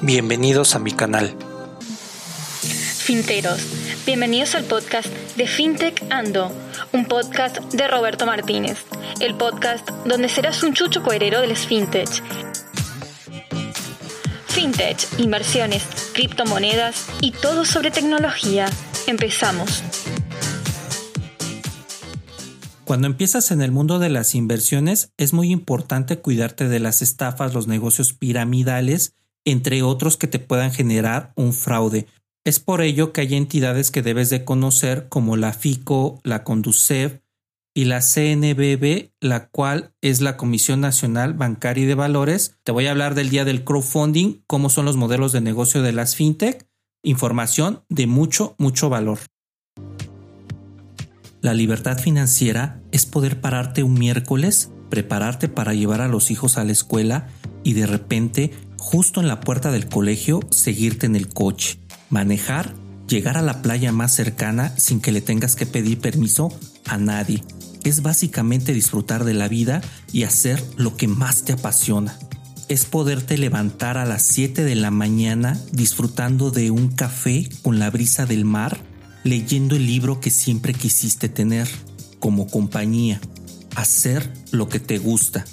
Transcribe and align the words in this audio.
Bienvenidos 0.00 0.76
a 0.76 0.78
mi 0.78 0.92
canal. 0.92 1.34
Finteros, 2.98 3.60
bienvenidos 4.06 4.54
al 4.54 4.62
podcast 4.62 5.08
de 5.36 5.48
FinTech 5.48 6.04
Ando, 6.08 6.52
un 6.92 7.04
podcast 7.06 7.58
de 7.72 7.88
Roberto 7.88 8.24
Martínez, 8.24 8.78
el 9.18 9.34
podcast 9.34 9.88
donde 10.06 10.28
serás 10.28 10.62
un 10.62 10.72
chucho 10.72 11.02
coherero 11.02 11.40
del 11.40 11.56
FinTech. 11.56 12.08
FinTech, 14.46 15.18
inversiones, 15.18 15.82
criptomonedas 16.12 17.08
y 17.20 17.32
todo 17.32 17.64
sobre 17.64 17.90
tecnología. 17.90 18.66
Empezamos. 19.08 19.82
Cuando 22.84 23.08
empiezas 23.08 23.50
en 23.50 23.62
el 23.62 23.72
mundo 23.72 23.98
de 23.98 24.10
las 24.10 24.36
inversiones, 24.36 25.12
es 25.16 25.32
muy 25.32 25.50
importante 25.50 26.20
cuidarte 26.20 26.68
de 26.68 26.78
las 26.78 27.02
estafas, 27.02 27.52
los 27.52 27.66
negocios 27.66 28.12
piramidales, 28.12 29.14
entre 29.50 29.82
otros 29.82 30.16
que 30.16 30.26
te 30.26 30.38
puedan 30.38 30.72
generar 30.72 31.32
un 31.36 31.52
fraude. 31.52 32.06
Es 32.44 32.60
por 32.60 32.82
ello 32.82 33.12
que 33.12 33.22
hay 33.22 33.34
entidades 33.34 33.90
que 33.90 34.02
debes 34.02 34.30
de 34.30 34.44
conocer 34.44 35.08
como 35.08 35.36
la 35.36 35.52
FICO, 35.52 36.20
la 36.22 36.44
Conducef 36.44 37.20
y 37.74 37.84
la 37.86 38.00
CNBB, 38.00 39.10
la 39.20 39.48
cual 39.48 39.94
es 40.02 40.20
la 40.20 40.36
Comisión 40.36 40.80
Nacional 40.80 41.32
Bancaria 41.34 41.84
y 41.84 41.86
de 41.86 41.94
Valores. 41.94 42.56
Te 42.62 42.72
voy 42.72 42.86
a 42.86 42.90
hablar 42.90 43.14
del 43.14 43.30
día 43.30 43.44
del 43.44 43.64
crowdfunding, 43.64 44.42
cómo 44.46 44.68
son 44.68 44.84
los 44.84 44.96
modelos 44.96 45.32
de 45.32 45.40
negocio 45.40 45.82
de 45.82 45.92
las 45.92 46.14
fintech, 46.14 46.66
información 47.02 47.84
de 47.88 48.06
mucho, 48.06 48.54
mucho 48.58 48.88
valor. 48.88 49.18
La 51.40 51.54
libertad 51.54 51.98
financiera 51.98 52.82
es 52.90 53.06
poder 53.06 53.40
pararte 53.40 53.82
un 53.82 53.94
miércoles, 53.94 54.70
prepararte 54.90 55.48
para 55.48 55.72
llevar 55.72 56.00
a 56.00 56.08
los 56.08 56.30
hijos 56.30 56.58
a 56.58 56.64
la 56.64 56.72
escuela 56.72 57.28
y 57.62 57.74
de 57.74 57.86
repente, 57.86 58.50
justo 58.90 59.20
en 59.20 59.28
la 59.28 59.40
puerta 59.40 59.70
del 59.70 59.86
colegio, 59.86 60.40
seguirte 60.50 61.04
en 61.04 61.14
el 61.14 61.28
coche, 61.28 61.78
manejar, 62.08 62.74
llegar 63.06 63.36
a 63.36 63.42
la 63.42 63.60
playa 63.60 63.92
más 63.92 64.14
cercana 64.14 64.72
sin 64.78 65.02
que 65.02 65.12
le 65.12 65.20
tengas 65.20 65.56
que 65.56 65.66
pedir 65.66 65.98
permiso 65.98 66.58
a 66.86 66.96
nadie. 66.96 67.44
Es 67.84 68.00
básicamente 68.00 68.72
disfrutar 68.72 69.24
de 69.24 69.34
la 69.34 69.46
vida 69.46 69.82
y 70.10 70.22
hacer 70.22 70.64
lo 70.78 70.96
que 70.96 71.06
más 71.06 71.42
te 71.42 71.52
apasiona. 71.52 72.18
Es 72.70 72.86
poderte 72.86 73.36
levantar 73.36 73.98
a 73.98 74.06
las 74.06 74.22
7 74.22 74.64
de 74.64 74.74
la 74.74 74.90
mañana 74.90 75.60
disfrutando 75.70 76.50
de 76.50 76.70
un 76.70 76.88
café 76.88 77.46
con 77.60 77.78
la 77.78 77.90
brisa 77.90 78.24
del 78.24 78.46
mar 78.46 78.78
leyendo 79.22 79.76
el 79.76 79.84
libro 79.84 80.18
que 80.18 80.30
siempre 80.30 80.72
quisiste 80.72 81.28
tener 81.28 81.68
como 82.20 82.46
compañía, 82.46 83.20
hacer 83.76 84.32
lo 84.50 84.70
que 84.70 84.80
te 84.80 84.96
gusta. 84.96 85.44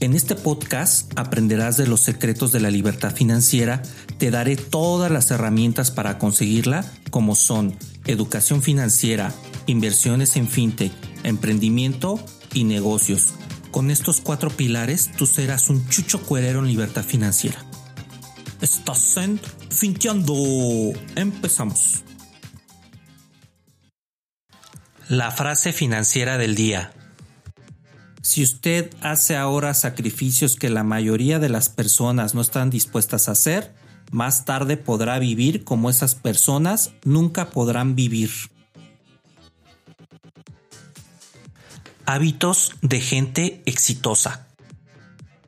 En 0.00 0.14
este 0.14 0.34
podcast 0.34 1.12
aprenderás 1.14 1.76
de 1.76 1.86
los 1.86 2.00
secretos 2.00 2.52
de 2.52 2.60
la 2.60 2.70
libertad 2.70 3.14
financiera, 3.14 3.82
te 4.16 4.30
daré 4.30 4.56
todas 4.56 5.10
las 5.10 5.30
herramientas 5.30 5.90
para 5.90 6.16
conseguirla, 6.16 6.86
como 7.10 7.34
son 7.34 7.76
educación 8.06 8.62
financiera, 8.62 9.34
inversiones 9.66 10.36
en 10.36 10.48
fintech, 10.48 10.92
emprendimiento 11.22 12.18
y 12.54 12.64
negocios. 12.64 13.34
Con 13.70 13.90
estos 13.90 14.22
cuatro 14.22 14.48
pilares 14.48 15.10
tú 15.18 15.26
serás 15.26 15.68
un 15.68 15.86
chucho 15.90 16.22
cuerero 16.22 16.60
en 16.60 16.68
libertad 16.68 17.04
financiera. 17.04 17.62
Estás 18.62 19.18
en 19.18 19.38
Finteando. 19.68 20.34
Empezamos. 21.14 22.04
La 25.08 25.30
frase 25.30 25.74
financiera 25.74 26.38
del 26.38 26.54
día. 26.54 26.92
Si 28.22 28.42
usted 28.42 28.94
hace 29.00 29.36
ahora 29.36 29.72
sacrificios 29.72 30.56
que 30.56 30.68
la 30.68 30.84
mayoría 30.84 31.38
de 31.38 31.48
las 31.48 31.68
personas 31.68 32.34
no 32.34 32.42
están 32.42 32.68
dispuestas 32.68 33.28
a 33.28 33.32
hacer, 33.32 33.74
más 34.10 34.44
tarde 34.44 34.76
podrá 34.76 35.18
vivir 35.18 35.64
como 35.64 35.88
esas 35.88 36.14
personas 36.14 36.92
nunca 37.04 37.50
podrán 37.50 37.94
vivir. 37.94 38.30
Hábitos 42.04 42.74
de 42.82 43.00
gente 43.00 43.62
exitosa. 43.66 44.48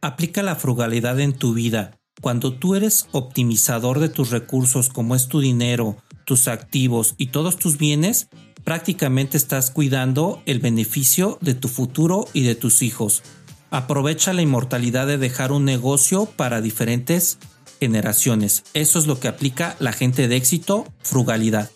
Aplica 0.01 0.43
la 0.43 0.57
frugalidad 0.57 1.21
en 1.21 1.33
tu 1.33 1.55
vida. 1.55 1.99
Cuando 2.21 2.55
tú 2.55 2.77
eres 2.77 3.09
optimizador 3.13 3.99
de 3.99 4.09
tus 4.09 4.31
recursos 4.31 4.89
como 4.89 5.15
es 5.15 5.29
tu 5.29 5.41
dinero, 5.41 5.97
tus 6.25 6.49
activos 6.49 7.15
y 7.19 7.27
todos 7.27 7.57
tus 7.57 7.79
bienes, 7.79 8.29
prácticamente 8.65 9.37
estás 9.37 9.71
cuidando 9.71 10.43
el 10.47 10.59
beneficio 10.59 11.39
de 11.41 11.55
tu 11.55 11.69
futuro 11.69 12.27
y 12.33 12.43
de 12.45 12.55
tus 12.55 12.83
hijos. 12.83 13.23
Aprovecha 13.71 14.33
la 14.33 14.43
inmortalidad 14.43 15.07
de 15.07 15.19
dejar 15.19 15.53
un 15.53 15.65
negocio 15.65 16.27
para 16.27 16.61
diferentes 16.61 17.39
generaciones. 17.81 18.65
Eso 18.75 18.99
es 18.99 19.07
lo 19.07 19.19
que 19.19 19.29
aplica 19.29 19.77
la 19.79 19.93
gente 19.93 20.29
de 20.29 20.37
éxito, 20.37 20.87
frugalidad. 21.03 21.71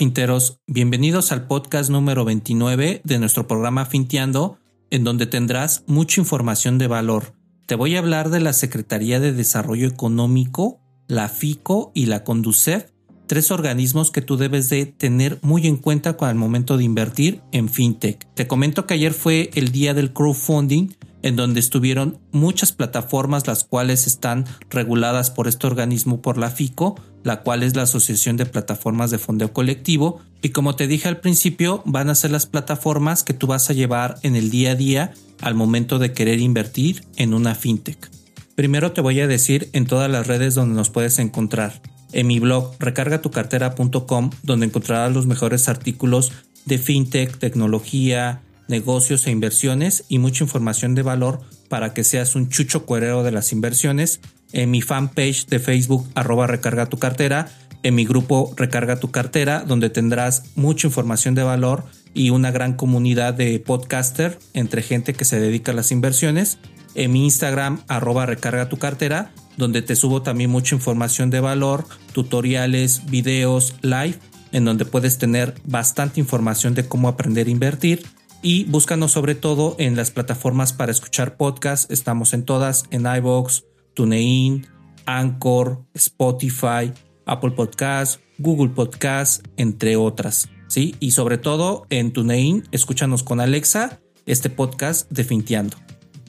Finteros, 0.00 0.62
bienvenidos 0.66 1.30
al 1.30 1.46
podcast 1.46 1.90
número 1.90 2.24
29 2.24 3.02
de 3.04 3.18
nuestro 3.18 3.46
programa 3.46 3.84
Finteando, 3.84 4.56
en 4.88 5.04
donde 5.04 5.26
tendrás 5.26 5.84
mucha 5.86 6.22
información 6.22 6.78
de 6.78 6.86
valor. 6.86 7.34
Te 7.66 7.74
voy 7.74 7.94
a 7.96 7.98
hablar 7.98 8.30
de 8.30 8.40
la 8.40 8.54
Secretaría 8.54 9.20
de 9.20 9.34
Desarrollo 9.34 9.86
Económico, 9.86 10.80
la 11.06 11.28
FICO 11.28 11.92
y 11.94 12.06
la 12.06 12.24
Conducef, 12.24 12.86
tres 13.26 13.50
organismos 13.50 14.10
que 14.10 14.22
tú 14.22 14.38
debes 14.38 14.70
de 14.70 14.86
tener 14.86 15.38
muy 15.42 15.66
en 15.66 15.76
cuenta 15.76 16.16
al 16.18 16.34
momento 16.34 16.78
de 16.78 16.84
invertir 16.84 17.42
en 17.52 17.68
fintech. 17.68 18.26
Te 18.32 18.46
comento 18.46 18.86
que 18.86 18.94
ayer 18.94 19.12
fue 19.12 19.50
el 19.52 19.70
día 19.70 19.92
del 19.92 20.14
crowdfunding 20.14 20.94
en 21.22 21.36
donde 21.36 21.60
estuvieron 21.60 22.18
muchas 22.32 22.72
plataformas 22.72 23.46
las 23.46 23.64
cuales 23.64 24.06
están 24.06 24.46
reguladas 24.70 25.30
por 25.30 25.48
este 25.48 25.66
organismo 25.66 26.20
por 26.22 26.38
la 26.38 26.50
FICO, 26.50 27.00
la 27.22 27.42
cual 27.42 27.62
es 27.62 27.76
la 27.76 27.82
Asociación 27.82 28.36
de 28.36 28.46
Plataformas 28.46 29.10
de 29.10 29.18
Fondeo 29.18 29.52
Colectivo, 29.52 30.20
y 30.42 30.50
como 30.50 30.76
te 30.76 30.86
dije 30.86 31.08
al 31.08 31.20
principio, 31.20 31.82
van 31.84 32.08
a 32.10 32.14
ser 32.14 32.30
las 32.30 32.46
plataformas 32.46 33.22
que 33.22 33.34
tú 33.34 33.46
vas 33.46 33.68
a 33.70 33.74
llevar 33.74 34.18
en 34.22 34.36
el 34.36 34.50
día 34.50 34.72
a 34.72 34.74
día 34.74 35.12
al 35.40 35.54
momento 35.54 35.98
de 35.98 36.12
querer 36.12 36.40
invertir 36.40 37.04
en 37.16 37.34
una 37.34 37.54
fintech. 37.54 38.10
Primero 38.54 38.92
te 38.92 39.00
voy 39.00 39.20
a 39.20 39.26
decir 39.26 39.70
en 39.72 39.86
todas 39.86 40.10
las 40.10 40.26
redes 40.26 40.54
donde 40.54 40.74
nos 40.74 40.90
puedes 40.90 41.18
encontrar. 41.18 41.80
En 42.12 42.26
mi 42.26 42.40
blog 42.40 42.74
recargatucartera.com, 42.78 44.30
donde 44.42 44.66
encontrarás 44.66 45.12
los 45.12 45.26
mejores 45.26 45.68
artículos 45.68 46.32
de 46.64 46.78
fintech, 46.78 47.38
tecnología, 47.38 48.42
negocios 48.70 49.26
e 49.26 49.30
inversiones 49.30 50.04
y 50.08 50.18
mucha 50.18 50.44
información 50.44 50.94
de 50.94 51.02
valor 51.02 51.40
para 51.68 51.92
que 51.92 52.04
seas 52.04 52.34
un 52.34 52.48
chucho 52.48 52.86
cuerero 52.86 53.22
de 53.22 53.32
las 53.32 53.52
inversiones. 53.52 54.20
En 54.52 54.70
mi 54.70 54.80
fanpage 54.80 55.46
de 55.46 55.58
Facebook, 55.58 56.08
arroba 56.14 56.46
recarga 56.46 56.86
tu 56.86 56.98
cartera, 56.98 57.50
en 57.82 57.94
mi 57.94 58.04
grupo 58.04 58.52
Recarga 58.56 59.00
tu 59.00 59.10
cartera, 59.10 59.64
donde 59.66 59.90
tendrás 59.90 60.44
mucha 60.54 60.86
información 60.86 61.34
de 61.34 61.42
valor 61.42 61.84
y 62.14 62.30
una 62.30 62.50
gran 62.50 62.74
comunidad 62.74 63.34
de 63.34 63.58
podcaster 63.58 64.38
entre 64.54 64.82
gente 64.82 65.14
que 65.14 65.24
se 65.24 65.40
dedica 65.40 65.72
a 65.72 65.74
las 65.74 65.92
inversiones. 65.92 66.58
En 66.94 67.12
mi 67.12 67.24
Instagram, 67.24 67.82
arroba 67.88 68.26
recarga 68.26 68.68
tu 68.68 68.78
cartera, 68.78 69.32
donde 69.56 69.82
te 69.82 69.96
subo 69.96 70.22
también 70.22 70.50
mucha 70.50 70.74
información 70.74 71.30
de 71.30 71.40
valor, 71.40 71.86
tutoriales, 72.12 73.06
videos, 73.06 73.74
live, 73.82 74.18
en 74.52 74.64
donde 74.64 74.84
puedes 74.84 75.18
tener 75.18 75.54
bastante 75.64 76.20
información 76.20 76.74
de 76.74 76.86
cómo 76.86 77.08
aprender 77.08 77.46
a 77.46 77.50
invertir 77.50 78.02
y 78.42 78.64
búscanos 78.64 79.12
sobre 79.12 79.34
todo 79.34 79.76
en 79.78 79.96
las 79.96 80.10
plataformas 80.10 80.72
para 80.72 80.92
escuchar 80.92 81.36
podcasts. 81.36 81.86
Estamos 81.90 82.32
en 82.32 82.44
todas, 82.44 82.84
en 82.90 83.06
iBox, 83.06 83.64
TuneIn, 83.94 84.66
Anchor, 85.06 85.84
Spotify, 85.94 86.92
Apple 87.26 87.52
Podcasts, 87.52 88.20
Google 88.38 88.70
Podcasts, 88.70 89.42
entre 89.56 89.96
otras. 89.96 90.48
¿sí? 90.68 90.94
Y 91.00 91.10
sobre 91.10 91.38
todo 91.38 91.86
en 91.90 92.12
TuneIn, 92.12 92.68
escúchanos 92.72 93.22
con 93.22 93.40
Alexa 93.40 94.00
este 94.26 94.50
podcast 94.50 95.10
de 95.10 95.24
Finteando. 95.24 95.76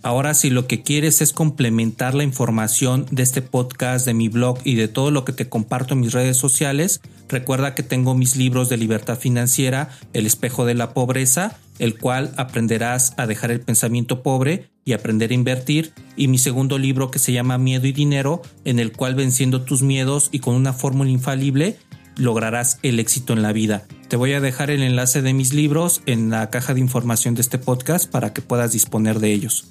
Ahora 0.04 0.34
si 0.34 0.50
lo 0.50 0.66
que 0.66 0.82
quieres 0.82 1.22
es 1.22 1.32
complementar 1.32 2.16
la 2.16 2.24
información 2.24 3.06
de 3.12 3.22
este 3.22 3.44
podcast, 3.44 4.06
de 4.08 4.16
mi 4.16 4.30
blog 4.30 4.58
y 4.64 4.74
de 4.74 4.88
todo 4.88 5.12
lo 5.12 5.26
que 5.26 5.34
te 5.34 5.48
comparto 5.48 5.94
en 5.94 6.00
mis 6.00 6.14
redes 6.14 6.38
sociales, 6.38 7.02
recuerda 7.30 7.76
que 7.76 7.84
tengo 7.84 8.16
mis 8.16 8.36
libros 8.36 8.68
de 8.68 8.78
libertad 8.78 9.20
financiera, 9.20 9.90
El 10.14 10.26
espejo 10.26 10.66
de 10.66 10.74
la 10.74 10.96
pobreza, 10.96 11.60
el 11.82 11.98
cual 11.98 12.32
aprenderás 12.38 13.16
a 13.18 13.26
dejar 13.26 13.50
el 13.50 13.60
pensamiento 13.60 14.22
pobre 14.22 14.70
y 14.86 14.94
aprender 14.94 15.32
a 15.32 15.34
invertir, 15.34 15.94
y 16.16 16.28
mi 16.28 16.38
segundo 16.38 16.78
libro 16.78 17.10
que 17.10 17.18
se 17.18 17.34
llama 17.34 17.58
Miedo 17.58 17.88
y 17.88 17.92
Dinero, 17.92 18.44
en 18.66 18.78
el 18.78 18.92
cual 18.92 19.16
venciendo 19.16 19.64
tus 19.64 19.82
miedos 19.82 20.30
y 20.32 20.40
con 20.40 20.54
una 20.54 20.74
fórmula 20.74 21.10
infalible, 21.10 21.80
lograrás 22.18 22.78
el 22.84 23.00
éxito 23.00 23.34
en 23.34 23.42
la 23.42 23.52
vida. 23.52 23.88
Te 24.10 24.16
voy 24.16 24.34
a 24.34 24.40
dejar 24.40 24.70
el 24.70 24.84
enlace 24.84 25.24
de 25.24 25.34
mis 25.34 25.54
libros 25.54 26.04
en 26.06 26.30
la 26.30 26.52
caja 26.52 26.76
de 26.76 26.82
información 26.82 27.34
de 27.34 27.42
este 27.42 27.58
podcast 27.58 28.10
para 28.12 28.32
que 28.32 28.44
puedas 28.44 28.74
disponer 28.74 29.20
de 29.20 29.34
ellos. 29.34 29.66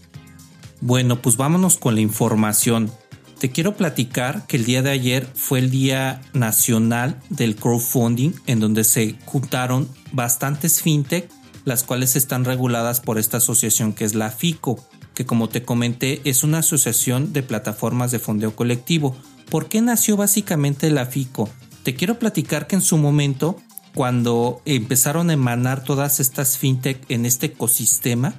Bueno, 0.81 1.23
pues 1.23 1.37
vámonos 1.37 1.77
con 1.77 1.95
la 1.95 2.01
información. 2.01 2.91
Te 3.39 3.53
quiero 3.53 3.77
platicar 3.77 4.49
que 4.49 4.57
el 4.57 4.65
día 4.65 4.83
de 4.83 4.91
ayer 4.91 5.29
fue 5.35 5.61
el 5.61 5.71
Día 5.71 6.23
Nacional 6.33 7.21
del 7.29 7.55
Crowdfunding, 7.55 8.33
en 8.47 8.59
donde 8.59 8.83
se 8.83 9.15
juntaron 9.27 9.89
bastantes 10.13 10.83
fintech, 10.83 11.31
las 11.65 11.85
cuales 11.85 12.17
están 12.17 12.45
reguladas 12.45 13.01
por 13.01 13.19
esta 13.19 13.39
asociación 13.39 13.93
que 13.93 14.05
es 14.05 14.15
la 14.15 14.31
FICO, 14.31 14.79
que 15.15 15.27
como 15.27 15.49
te 15.49 15.63
comenté 15.63 16.21
es 16.25 16.43
una 16.43 16.59
asociación 16.59 17.33
de 17.33 17.43
plataformas 17.43 18.11
de 18.11 18.19
fondeo 18.19 18.57
colectivo. 18.57 19.17
¿Por 19.51 19.69
qué 19.69 19.81
nació 19.81 20.17
básicamente 20.17 20.91
la 20.91 21.07
FICO? 21.07 21.49
Te 21.83 21.95
quiero 21.95 22.19
platicar 22.19 22.67
que 22.67 22.77
en 22.77 22.83
su 22.83 22.99
momento 22.99 23.57
cuando 23.95 24.63
empezaron 24.67 25.31
a 25.31 25.33
emanar 25.33 25.83
todas 25.83 26.21
estas 26.21 26.57
fintech 26.57 27.05
en 27.11 27.27
este 27.27 27.47
ecosistema, 27.47 28.35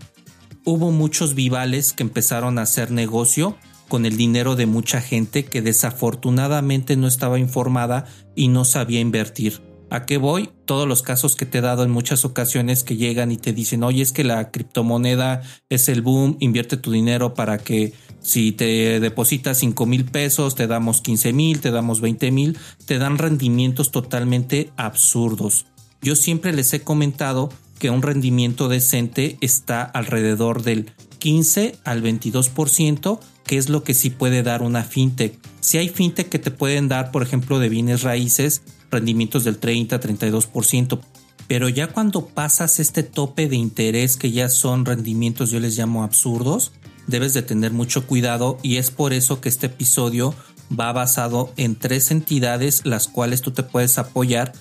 hubo 0.64 0.92
muchos 0.92 1.36
vivales 1.36 1.94
que 1.94 2.04
empezaron 2.04 2.58
a 2.58 2.64
hacer 2.64 2.92
negocio 2.92 3.58
con 3.90 4.06
el 4.06 4.16
dinero 4.16 4.56
de 4.56 4.66
mucha 4.66 5.02
gente 5.02 5.44
que 5.44 5.62
desafortunadamente 5.62 6.96
no 6.96 7.08
estaba 7.08 7.40
informada 7.40 8.06
y 8.36 8.48
no 8.48 8.64
sabía 8.64 9.02
invertir. 9.02 9.71
¿A 9.92 10.06
qué 10.06 10.16
voy? 10.16 10.50
Todos 10.64 10.88
los 10.88 11.02
casos 11.02 11.36
que 11.36 11.46
te 11.46 11.58
he 11.58 11.62
dado 11.62 11.84
en 11.84 11.92
muchas 11.92 12.24
ocasiones 12.24 12.86
que 12.86 12.96
llegan 12.96 13.30
y 13.30 13.36
te 13.36 13.52
dicen, 13.52 13.84
oye, 13.84 14.02
es 14.02 14.14
que 14.14 14.24
la 14.24 14.50
criptomoneda 14.50 15.42
es 15.68 15.90
el 15.90 16.02
boom, 16.02 16.38
invierte 16.40 16.78
tu 16.78 16.92
dinero 16.94 17.34
para 17.34 17.58
que 17.58 17.92
si 18.22 18.54
te 18.54 19.02
depositas 19.02 19.58
5 19.58 19.86
mil 19.86 20.06
pesos, 20.06 20.56
te 20.56 20.68
damos 20.68 21.02
15 21.02 21.34
mil, 21.34 21.60
te 21.60 21.72
damos 21.72 22.00
20 22.00 22.32
mil, 22.32 22.58
te 22.86 23.00
dan 23.00 23.18
rendimientos 23.18 23.92
totalmente 23.92 24.72
absurdos. 24.78 25.66
Yo 26.02 26.16
siempre 26.16 26.54
les 26.54 26.74
he 26.74 26.80
comentado 26.80 27.50
que 27.78 27.90
un 27.90 28.02
rendimiento 28.02 28.70
decente 28.70 29.38
está 29.42 29.84
alrededor 29.84 30.64
del 30.64 30.90
15 31.20 31.76
al 31.84 32.02
22%, 32.02 33.20
que 33.46 33.58
es 33.58 33.68
lo 33.68 33.84
que 33.84 33.94
sí 33.94 34.10
puede 34.10 34.42
dar 34.42 34.62
una 34.62 34.86
fintech. 34.86 35.38
Si 35.60 35.80
hay 35.80 35.90
fintech 35.90 36.30
que 36.30 36.40
te 36.40 36.50
pueden 36.50 36.88
dar, 36.88 37.12
por 37.12 37.24
ejemplo, 37.24 37.60
de 37.60 37.68
bienes 37.68 38.04
raíces, 38.04 38.62
rendimientos 38.92 39.44
del 39.44 39.60
30-32%. 39.60 41.00
Pero 41.48 41.70
ya 41.70 41.88
cuando 41.88 42.28
pasas 42.28 42.80
este 42.80 43.04
tope 43.04 43.50
de 43.50 43.56
interés 43.56 44.16
que 44.18 44.32
ya 44.32 44.50
son 44.50 44.86
rendimientos, 44.86 45.50
yo 45.50 45.60
les 45.60 45.78
llamo 45.78 46.04
absurdos, 46.04 46.72
debes 47.08 47.34
de 47.34 47.42
tener 47.42 47.72
mucho 47.72 48.06
cuidado 48.06 48.58
y 48.62 48.78
es 48.78 48.92
por 48.92 49.14
eso 49.14 49.42
que 49.42 49.50
este 49.50 49.68
episodio 49.68 50.34
va 50.78 50.94
basado 50.94 51.52
en 51.58 51.76
tres 51.76 52.12
entidades 52.12 52.86
las 52.86 53.08
cuales 53.08 53.42
tú 53.42 53.52
te 53.52 53.64
puedes 53.64 53.98
apoyar 53.98 54.54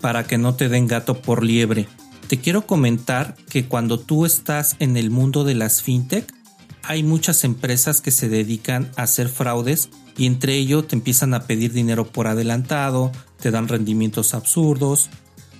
para 0.00 0.26
que 0.26 0.38
no 0.38 0.54
te 0.54 0.68
den 0.68 0.86
gato 0.86 1.20
por 1.20 1.44
liebre. 1.44 1.88
Te 2.28 2.38
quiero 2.38 2.66
comentar 2.66 3.34
que 3.50 3.66
cuando 3.66 3.98
tú 3.98 4.26
estás 4.26 4.76
en 4.78 4.96
el 4.96 5.10
mundo 5.10 5.44
de 5.44 5.54
las 5.54 5.82
fintech, 5.82 6.32
hay 6.82 7.02
muchas 7.02 7.44
empresas 7.44 8.00
que 8.00 8.10
se 8.10 8.28
dedican 8.28 8.90
a 8.96 9.02
hacer 9.02 9.28
fraudes 9.28 9.90
y 10.18 10.26
entre 10.26 10.56
ello 10.56 10.84
te 10.84 10.96
empiezan 10.96 11.32
a 11.32 11.44
pedir 11.44 11.72
dinero 11.72 12.04
por 12.04 12.26
adelantado, 12.26 13.12
te 13.40 13.50
dan 13.50 13.68
rendimientos 13.68 14.34
absurdos 14.34 15.08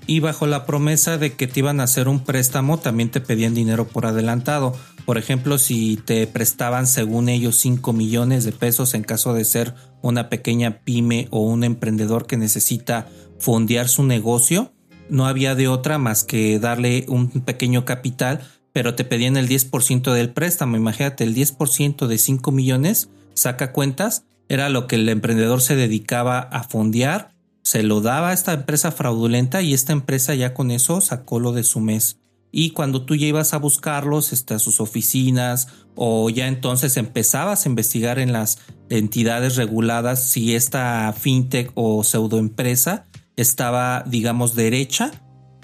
y 0.09 0.21
bajo 0.21 0.47
la 0.47 0.67
promesa 0.67 1.19
de 1.19 1.35
que 1.35 1.47
te 1.47 1.61
iban 1.61 1.81
a 1.81 1.85
hacer 1.85 2.09
un 2.09 2.21
préstamo 2.21 2.79
también 2.79 3.11
te 3.11 3.21
pedían 3.21 3.55
dinero 3.55 3.87
por 3.87 4.07
adelantado. 4.07 4.75
Por 5.05 5.19
ejemplo, 5.19 5.59
si 5.59 5.97
te 5.97 6.27
prestaban 6.27 6.87
según 6.87 7.29
ellos 7.29 7.57
5 7.57 7.93
millones 7.93 8.45
de 8.45 8.53
pesos 8.53 8.95
en 8.95 9.05
caso 9.05 9.33
de 9.35 9.45
ser 9.45 9.75
una 10.03 10.29
pequeña 10.31 10.81
pyme 10.81 11.29
o 11.31 11.43
un 11.43 11.63
emprendedor 11.63 12.27
que 12.27 12.39
necesita 12.39 13.07
fondear 13.39 13.89
su 13.89 14.03
negocio, 14.03 14.73
no 15.11 15.27
había 15.27 15.55
de 15.55 15.69
otra 15.69 15.99
más 15.99 16.25
que 16.25 16.59
darle 16.59 17.05
un 17.09 17.29
pequeño 17.29 17.85
capital, 17.85 18.41
pero 18.73 18.95
te 18.95 19.05
pedían 19.05 19.37
el 19.37 19.49
10% 19.49 20.13
del 20.15 20.31
préstamo. 20.33 20.77
Imagínate, 20.77 21.25
el 21.25 21.35
10% 21.35 22.07
de 22.07 22.19
5 22.19 22.51
millones, 22.51 23.11
saca 23.35 23.73
cuentas, 23.73 24.25
era 24.49 24.69
lo 24.69 24.87
que 24.87 24.97
el 24.97 25.09
emprendedor 25.09 25.61
se 25.61 25.77
dedicaba 25.77 26.39
a 26.39 26.65
fondear, 26.65 27.33
se 27.63 27.83
lo 27.83 28.01
daba 28.01 28.31
a 28.31 28.33
esta 28.33 28.55
empresa 28.55 28.93
fraudulenta 28.93 29.61
y 29.63 29.75
esta 29.75 29.93
empresa 29.93 30.35
ya 30.35 30.55
con 30.55 30.71
eso 30.71 31.01
sacó 31.01 31.39
lo 31.39 31.53
de 31.53 31.65
su 31.65 31.81
mes. 31.81 32.19
Y 32.51 32.71
cuando 32.71 33.05
tú 33.05 33.15
ya 33.15 33.27
ibas 33.27 33.53
a 33.53 33.59
buscarlos 33.59 34.33
este, 34.33 34.55
a 34.55 34.59
sus 34.59 34.81
oficinas 34.81 35.69
o 35.95 36.31
ya 36.31 36.49
entonces 36.49 36.97
empezabas 36.97 37.67
a 37.67 37.69
investigar 37.69 38.19
en 38.19 38.33
las 38.33 38.59
entidades 38.89 39.57
reguladas 39.57 40.23
si 40.23 40.55
esta 40.55 41.13
fintech 41.13 41.71
o 41.75 42.03
pseudoempresa 42.05 43.05
estaba, 43.37 44.03
digamos, 44.07 44.55
derecha, 44.55 45.11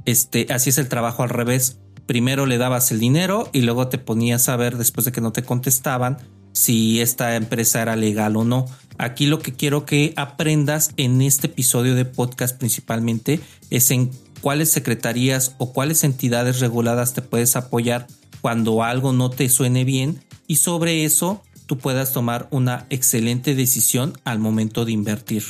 este, 0.05 0.47
así 0.51 0.71
es 0.71 0.79
el 0.79 0.89
trabajo 0.89 1.23
al 1.23 1.31
revés. 1.31 1.81
Primero 2.07 2.45
le 2.45 2.59
dabas 2.59 2.93
el 2.93 3.01
dinero 3.01 3.49
y 3.55 3.63
luego 3.63 3.89
te 3.89 3.97
ponías 3.97 4.51
a 4.51 4.57
ver 4.57 4.77
después 4.77 5.07
de 5.07 5.13
que 5.13 5.23
no 5.23 5.33
te 5.33 5.43
contestaban 5.43 6.19
si 6.55 7.03
esta 7.03 7.37
empresa 7.37 7.83
era 7.83 7.97
legal 7.97 8.37
o 8.37 8.45
no. 8.45 8.65
Aquí 8.97 9.27
lo 9.27 9.41
que 9.41 9.53
quiero 9.53 9.85
que 9.85 10.15
aprendas 10.17 10.93
en 10.97 11.21
este 11.21 11.49
episodio 11.49 11.95
de 11.95 12.07
podcast 12.07 12.57
principalmente 12.57 13.41
es 13.69 13.91
en 13.91 14.11
cuáles 14.41 14.71
secretarías 14.71 15.57
o 15.59 15.73
cuáles 15.73 16.05
entidades 16.05 16.61
reguladas 16.61 17.13
te 17.13 17.21
puedes 17.21 17.57
apoyar 17.57 18.07
cuando 18.41 18.83
algo 18.83 19.13
no 19.13 19.31
te 19.31 19.49
suene 19.49 19.85
bien 19.85 20.21
y 20.47 20.57
sobre 20.57 21.05
eso 21.05 21.43
tú 21.67 21.79
puedas 21.79 22.13
tomar 22.13 22.47
una 22.51 22.87
excelente 22.91 23.55
decisión 23.55 24.15
al 24.25 24.39
momento 24.39 24.85
de 24.85 24.93
invertir. 24.93 25.43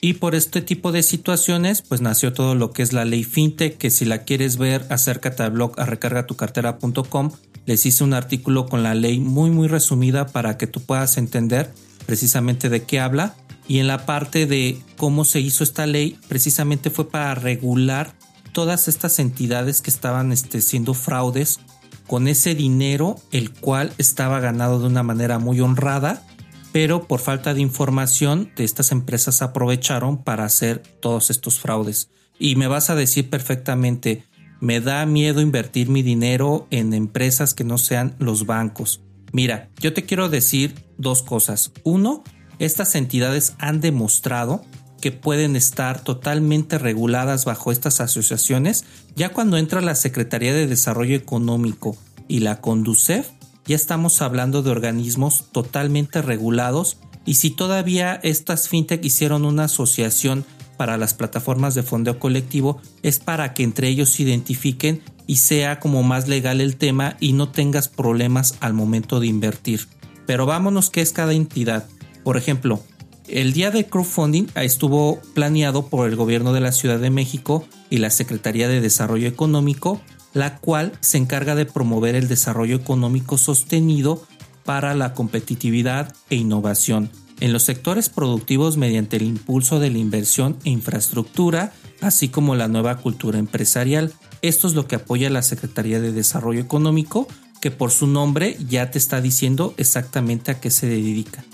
Y 0.00 0.14
por 0.14 0.36
este 0.36 0.62
tipo 0.62 0.92
de 0.92 1.02
situaciones, 1.02 1.82
pues 1.82 2.00
nació 2.00 2.32
todo 2.32 2.54
lo 2.54 2.70
que 2.70 2.82
es 2.82 2.92
la 2.92 3.04
ley 3.04 3.24
FinTech, 3.24 3.76
que 3.76 3.90
si 3.90 4.04
la 4.04 4.22
quieres 4.22 4.56
ver, 4.56 4.86
acércate 4.90 5.42
al 5.42 5.50
blog 5.50 5.80
a 5.80 5.86
recargatucartera.com. 5.86 7.32
Les 7.68 7.84
hice 7.84 8.02
un 8.02 8.14
artículo 8.14 8.64
con 8.64 8.82
la 8.82 8.94
ley 8.94 9.20
muy 9.20 9.50
muy 9.50 9.68
resumida 9.68 10.28
para 10.28 10.56
que 10.56 10.66
tú 10.66 10.80
puedas 10.80 11.18
entender 11.18 11.70
precisamente 12.06 12.70
de 12.70 12.84
qué 12.84 12.98
habla. 12.98 13.34
Y 13.68 13.78
en 13.78 13.88
la 13.88 14.06
parte 14.06 14.46
de 14.46 14.80
cómo 14.96 15.26
se 15.26 15.40
hizo 15.40 15.64
esta 15.64 15.86
ley, 15.86 16.18
precisamente 16.28 16.88
fue 16.88 17.10
para 17.10 17.34
regular 17.34 18.14
todas 18.52 18.88
estas 18.88 19.18
entidades 19.18 19.82
que 19.82 19.90
estaban 19.90 20.32
este, 20.32 20.62
siendo 20.62 20.94
fraudes 20.94 21.60
con 22.06 22.26
ese 22.26 22.54
dinero, 22.54 23.16
el 23.32 23.52
cual 23.52 23.92
estaba 23.98 24.40
ganado 24.40 24.80
de 24.80 24.86
una 24.86 25.02
manera 25.02 25.38
muy 25.38 25.60
honrada, 25.60 26.26
pero 26.72 27.06
por 27.06 27.20
falta 27.20 27.52
de 27.52 27.60
información 27.60 28.50
de 28.56 28.64
estas 28.64 28.92
empresas 28.92 29.42
aprovecharon 29.42 30.24
para 30.24 30.46
hacer 30.46 30.78
todos 31.00 31.28
estos 31.28 31.60
fraudes. 31.60 32.08
Y 32.38 32.56
me 32.56 32.66
vas 32.66 32.88
a 32.88 32.94
decir 32.94 33.28
perfectamente, 33.28 34.24
me 34.60 34.80
da 34.80 35.04
miedo 35.06 35.40
invertir 35.40 35.88
mi 35.88 36.02
dinero 36.02 36.66
en 36.70 36.92
empresas 36.94 37.54
que 37.54 37.64
no 37.64 37.78
sean 37.78 38.14
los 38.18 38.46
bancos. 38.46 39.00
Mira, 39.32 39.70
yo 39.80 39.92
te 39.92 40.04
quiero 40.04 40.28
decir 40.28 40.74
dos 40.96 41.22
cosas. 41.22 41.72
Uno, 41.84 42.24
estas 42.58 42.94
entidades 42.94 43.54
han 43.58 43.80
demostrado 43.80 44.64
que 45.00 45.12
pueden 45.12 45.54
estar 45.54 46.02
totalmente 46.02 46.78
reguladas 46.78 47.44
bajo 47.44 47.70
estas 47.70 48.00
asociaciones, 48.00 48.84
ya 49.14 49.28
cuando 49.30 49.56
entra 49.56 49.80
la 49.80 49.94
Secretaría 49.94 50.52
de 50.52 50.66
Desarrollo 50.66 51.14
Económico 51.14 51.96
y 52.26 52.40
la 52.40 52.60
Conducef, 52.60 53.28
ya 53.64 53.76
estamos 53.76 54.22
hablando 54.22 54.62
de 54.62 54.70
organismos 54.70 55.44
totalmente 55.52 56.22
regulados 56.22 56.98
y 57.24 57.34
si 57.34 57.50
todavía 57.50 58.18
estas 58.22 58.68
fintech 58.68 59.04
hicieron 59.04 59.44
una 59.44 59.64
asociación 59.64 60.44
para 60.78 60.96
las 60.96 61.12
plataformas 61.12 61.74
de 61.74 61.82
fondeo 61.82 62.18
colectivo 62.18 62.80
es 63.02 63.18
para 63.18 63.52
que 63.52 63.64
entre 63.64 63.88
ellos 63.88 64.08
se 64.08 64.22
identifiquen 64.22 65.02
y 65.26 65.36
sea 65.36 65.80
como 65.80 66.02
más 66.02 66.28
legal 66.28 66.62
el 66.62 66.76
tema 66.76 67.16
y 67.20 67.34
no 67.34 67.50
tengas 67.50 67.88
problemas 67.88 68.54
al 68.60 68.72
momento 68.72 69.20
de 69.20 69.26
invertir. 69.26 69.86
Pero 70.26 70.46
vámonos 70.46 70.88
qué 70.88 71.02
es 71.02 71.12
cada 71.12 71.34
entidad. 71.34 71.86
Por 72.24 72.38
ejemplo, 72.38 72.80
el 73.26 73.52
día 73.52 73.70
de 73.70 73.86
crowdfunding 73.86 74.46
estuvo 74.54 75.20
planeado 75.34 75.88
por 75.88 76.08
el 76.08 76.16
gobierno 76.16 76.54
de 76.54 76.60
la 76.60 76.72
Ciudad 76.72 76.98
de 76.98 77.10
México 77.10 77.66
y 77.90 77.98
la 77.98 78.08
Secretaría 78.08 78.68
de 78.68 78.80
Desarrollo 78.80 79.28
Económico, 79.28 80.00
la 80.32 80.58
cual 80.58 80.92
se 81.00 81.18
encarga 81.18 81.54
de 81.54 81.66
promover 81.66 82.14
el 82.14 82.28
desarrollo 82.28 82.76
económico 82.76 83.36
sostenido 83.36 84.22
para 84.64 84.94
la 84.94 85.12
competitividad 85.12 86.14
e 86.30 86.36
innovación 86.36 87.10
en 87.40 87.52
los 87.52 87.62
sectores 87.62 88.08
productivos 88.08 88.76
mediante 88.76 89.16
el 89.16 89.22
impulso 89.22 89.80
de 89.80 89.90
la 89.90 89.98
inversión 89.98 90.56
e 90.64 90.70
infraestructura, 90.70 91.72
así 92.00 92.28
como 92.28 92.54
la 92.54 92.68
nueva 92.68 92.98
cultura 92.98 93.38
empresarial. 93.38 94.12
Esto 94.42 94.66
es 94.68 94.74
lo 94.74 94.86
que 94.86 94.96
apoya 94.96 95.30
la 95.30 95.42
Secretaría 95.42 96.00
de 96.00 96.12
Desarrollo 96.12 96.60
Económico, 96.60 97.28
que 97.60 97.70
por 97.70 97.90
su 97.90 98.06
nombre 98.06 98.56
ya 98.68 98.90
te 98.90 98.98
está 98.98 99.20
diciendo 99.20 99.74
exactamente 99.76 100.50
a 100.50 100.60
qué 100.60 100.70
se 100.70 100.86
dedica. 100.86 101.44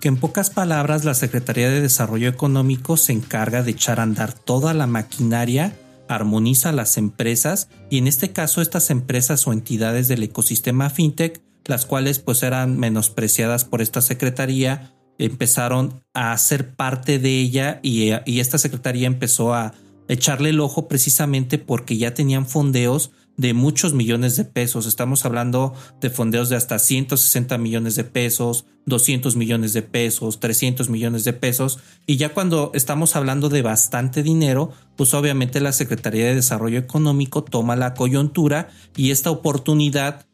Que 0.00 0.08
en 0.08 0.16
pocas 0.16 0.50
palabras 0.50 1.04
la 1.04 1.14
Secretaría 1.14 1.68
de 1.68 1.80
Desarrollo 1.80 2.28
Económico 2.28 2.96
se 2.96 3.12
encarga 3.12 3.62
de 3.62 3.72
echar 3.72 3.98
a 3.98 4.04
andar 4.04 4.32
toda 4.32 4.72
la 4.74 4.86
maquinaria, 4.86 5.76
armoniza 6.08 6.72
las 6.72 6.96
empresas 6.96 7.68
y 7.90 7.98
en 7.98 8.06
este 8.06 8.32
caso 8.32 8.62
estas 8.62 8.90
empresas 8.90 9.46
o 9.46 9.52
entidades 9.52 10.08
del 10.08 10.22
ecosistema 10.22 10.90
fintech, 10.90 11.42
las 11.64 11.84
cuales 11.84 12.20
pues 12.20 12.42
eran 12.42 12.78
menospreciadas 12.78 13.64
por 13.64 13.82
esta 13.82 14.00
Secretaría, 14.00 14.94
empezaron 15.18 16.02
a 16.14 16.36
ser 16.38 16.74
parte 16.74 17.18
de 17.18 17.40
ella 17.40 17.80
y, 17.82 18.10
y 18.24 18.40
esta 18.40 18.58
Secretaría 18.58 19.06
empezó 19.06 19.54
a 19.54 19.74
echarle 20.08 20.50
el 20.50 20.60
ojo 20.60 20.88
precisamente 20.88 21.58
porque 21.58 21.96
ya 21.96 22.14
tenían 22.14 22.46
fondeos 22.46 23.10
de 23.38 23.54
muchos 23.54 23.94
millones 23.94 24.36
de 24.36 24.44
pesos. 24.44 24.86
Estamos 24.86 25.24
hablando 25.24 25.72
de 26.00 26.10
fondeos 26.10 26.48
de 26.48 26.56
hasta 26.56 26.78
160 26.78 27.56
millones 27.56 27.94
de 27.94 28.04
pesos, 28.04 28.66
200 28.86 29.36
millones 29.36 29.72
de 29.72 29.82
pesos, 29.82 30.40
300 30.40 30.90
millones 30.90 31.24
de 31.24 31.32
pesos. 31.32 31.78
Y 32.04 32.16
ya 32.16 32.34
cuando 32.34 32.72
estamos 32.74 33.14
hablando 33.14 33.48
de 33.48 33.62
bastante 33.62 34.24
dinero, 34.24 34.72
pues 34.96 35.14
obviamente 35.14 35.60
la 35.60 35.72
Secretaría 35.72 36.26
de 36.26 36.34
Desarrollo 36.34 36.78
Económico 36.78 37.44
toma 37.44 37.76
la 37.76 37.94
coyuntura 37.94 38.68
y 38.96 39.12
esta 39.12 39.30
oportunidad 39.30 40.26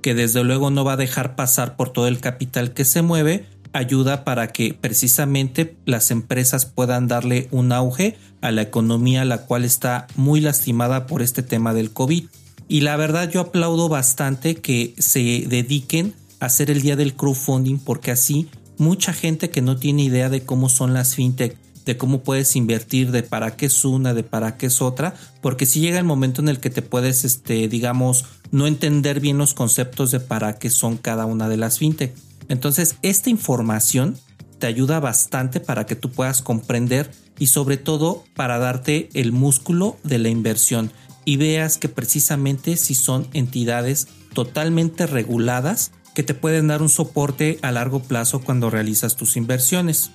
que 0.00 0.14
desde 0.14 0.44
luego 0.44 0.70
no 0.70 0.84
va 0.84 0.94
a 0.94 0.96
dejar 0.96 1.34
pasar 1.36 1.76
por 1.76 1.90
todo 1.90 2.06
el 2.06 2.20
capital 2.20 2.74
que 2.74 2.84
se 2.84 3.02
mueve, 3.02 3.46
ayuda 3.72 4.24
para 4.24 4.48
que 4.48 4.74
precisamente 4.74 5.76
las 5.86 6.10
empresas 6.10 6.66
puedan 6.66 7.08
darle 7.08 7.48
un 7.50 7.72
auge 7.72 8.16
a 8.40 8.50
la 8.50 8.62
economía, 8.62 9.24
la 9.24 9.46
cual 9.46 9.64
está 9.64 10.06
muy 10.16 10.40
lastimada 10.40 11.06
por 11.06 11.22
este 11.22 11.42
tema 11.42 11.74
del 11.74 11.92
COVID. 11.92 12.24
Y 12.68 12.80
la 12.80 12.96
verdad 12.96 13.30
yo 13.30 13.40
aplaudo 13.40 13.88
bastante 13.88 14.56
que 14.56 14.94
se 14.98 15.44
dediquen 15.46 16.14
a 16.40 16.46
hacer 16.46 16.70
el 16.70 16.82
día 16.82 16.96
del 16.96 17.14
crowdfunding 17.14 17.78
porque 17.78 18.10
así 18.10 18.48
mucha 18.78 19.12
gente 19.12 19.50
que 19.50 19.62
no 19.62 19.76
tiene 19.76 20.02
idea 20.02 20.28
de 20.28 20.42
cómo 20.42 20.68
son 20.68 20.94
las 20.94 21.14
fintech, 21.14 21.56
de 21.84 21.96
cómo 21.96 22.22
puedes 22.22 22.56
invertir, 22.56 23.10
de 23.10 23.22
para 23.22 23.56
qué 23.56 23.66
es 23.66 23.84
una, 23.84 24.14
de 24.14 24.22
para 24.22 24.56
qué 24.56 24.66
es 24.66 24.82
otra, 24.82 25.14
porque 25.40 25.66
si 25.66 25.80
llega 25.80 25.98
el 25.98 26.04
momento 26.04 26.40
en 26.40 26.48
el 26.48 26.60
que 26.60 26.70
te 26.70 26.82
puedes, 26.82 27.24
este, 27.24 27.68
digamos, 27.68 28.24
no 28.50 28.66
entender 28.66 29.20
bien 29.20 29.38
los 29.38 29.54
conceptos 29.54 30.10
de 30.10 30.20
para 30.20 30.58
qué 30.58 30.70
son 30.70 30.96
cada 30.96 31.26
una 31.26 31.48
de 31.48 31.56
las 31.56 31.78
fintech. 31.78 32.14
Entonces, 32.52 32.96
esta 33.00 33.30
información 33.30 34.18
te 34.58 34.66
ayuda 34.66 35.00
bastante 35.00 35.58
para 35.58 35.86
que 35.86 35.96
tú 35.96 36.10
puedas 36.10 36.42
comprender 36.42 37.10
y 37.38 37.46
sobre 37.46 37.78
todo 37.78 38.24
para 38.36 38.58
darte 38.58 39.08
el 39.14 39.32
músculo 39.32 39.96
de 40.04 40.18
la 40.18 40.28
inversión 40.28 40.92
y 41.24 41.38
veas 41.38 41.78
que 41.78 41.88
precisamente 41.88 42.76
si 42.76 42.94
son 42.94 43.26
entidades 43.32 44.08
totalmente 44.34 45.06
reguladas 45.06 45.92
que 46.14 46.22
te 46.22 46.34
pueden 46.34 46.68
dar 46.68 46.82
un 46.82 46.90
soporte 46.90 47.58
a 47.62 47.72
largo 47.72 48.02
plazo 48.02 48.42
cuando 48.42 48.68
realizas 48.68 49.16
tus 49.16 49.38
inversiones. 49.38 50.10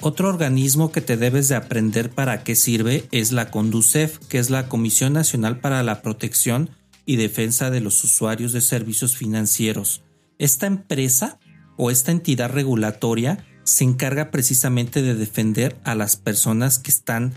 Otro 0.00 0.30
organismo 0.30 0.92
que 0.92 1.02
te 1.02 1.18
debes 1.18 1.48
de 1.48 1.56
aprender 1.56 2.08
para 2.08 2.42
qué 2.42 2.54
sirve 2.54 3.06
es 3.12 3.32
la 3.32 3.50
CONDUCEF, 3.50 4.16
que 4.28 4.38
es 4.38 4.48
la 4.48 4.66
Comisión 4.70 5.12
Nacional 5.12 5.60
para 5.60 5.82
la 5.82 6.00
Protección 6.00 6.70
y 7.04 7.16
Defensa 7.16 7.70
de 7.70 7.82
los 7.82 8.02
Usuarios 8.02 8.52
de 8.52 8.62
Servicios 8.62 9.14
Financieros. 9.14 10.02
Esta 10.38 10.66
empresa 10.66 11.38
o 11.76 11.90
esta 11.90 12.12
entidad 12.12 12.50
regulatoria 12.50 13.44
se 13.64 13.84
encarga 13.84 14.30
precisamente 14.30 15.02
de 15.02 15.14
defender 15.14 15.76
a 15.84 15.94
las 15.94 16.16
personas 16.16 16.78
que 16.78 16.90
están 16.90 17.34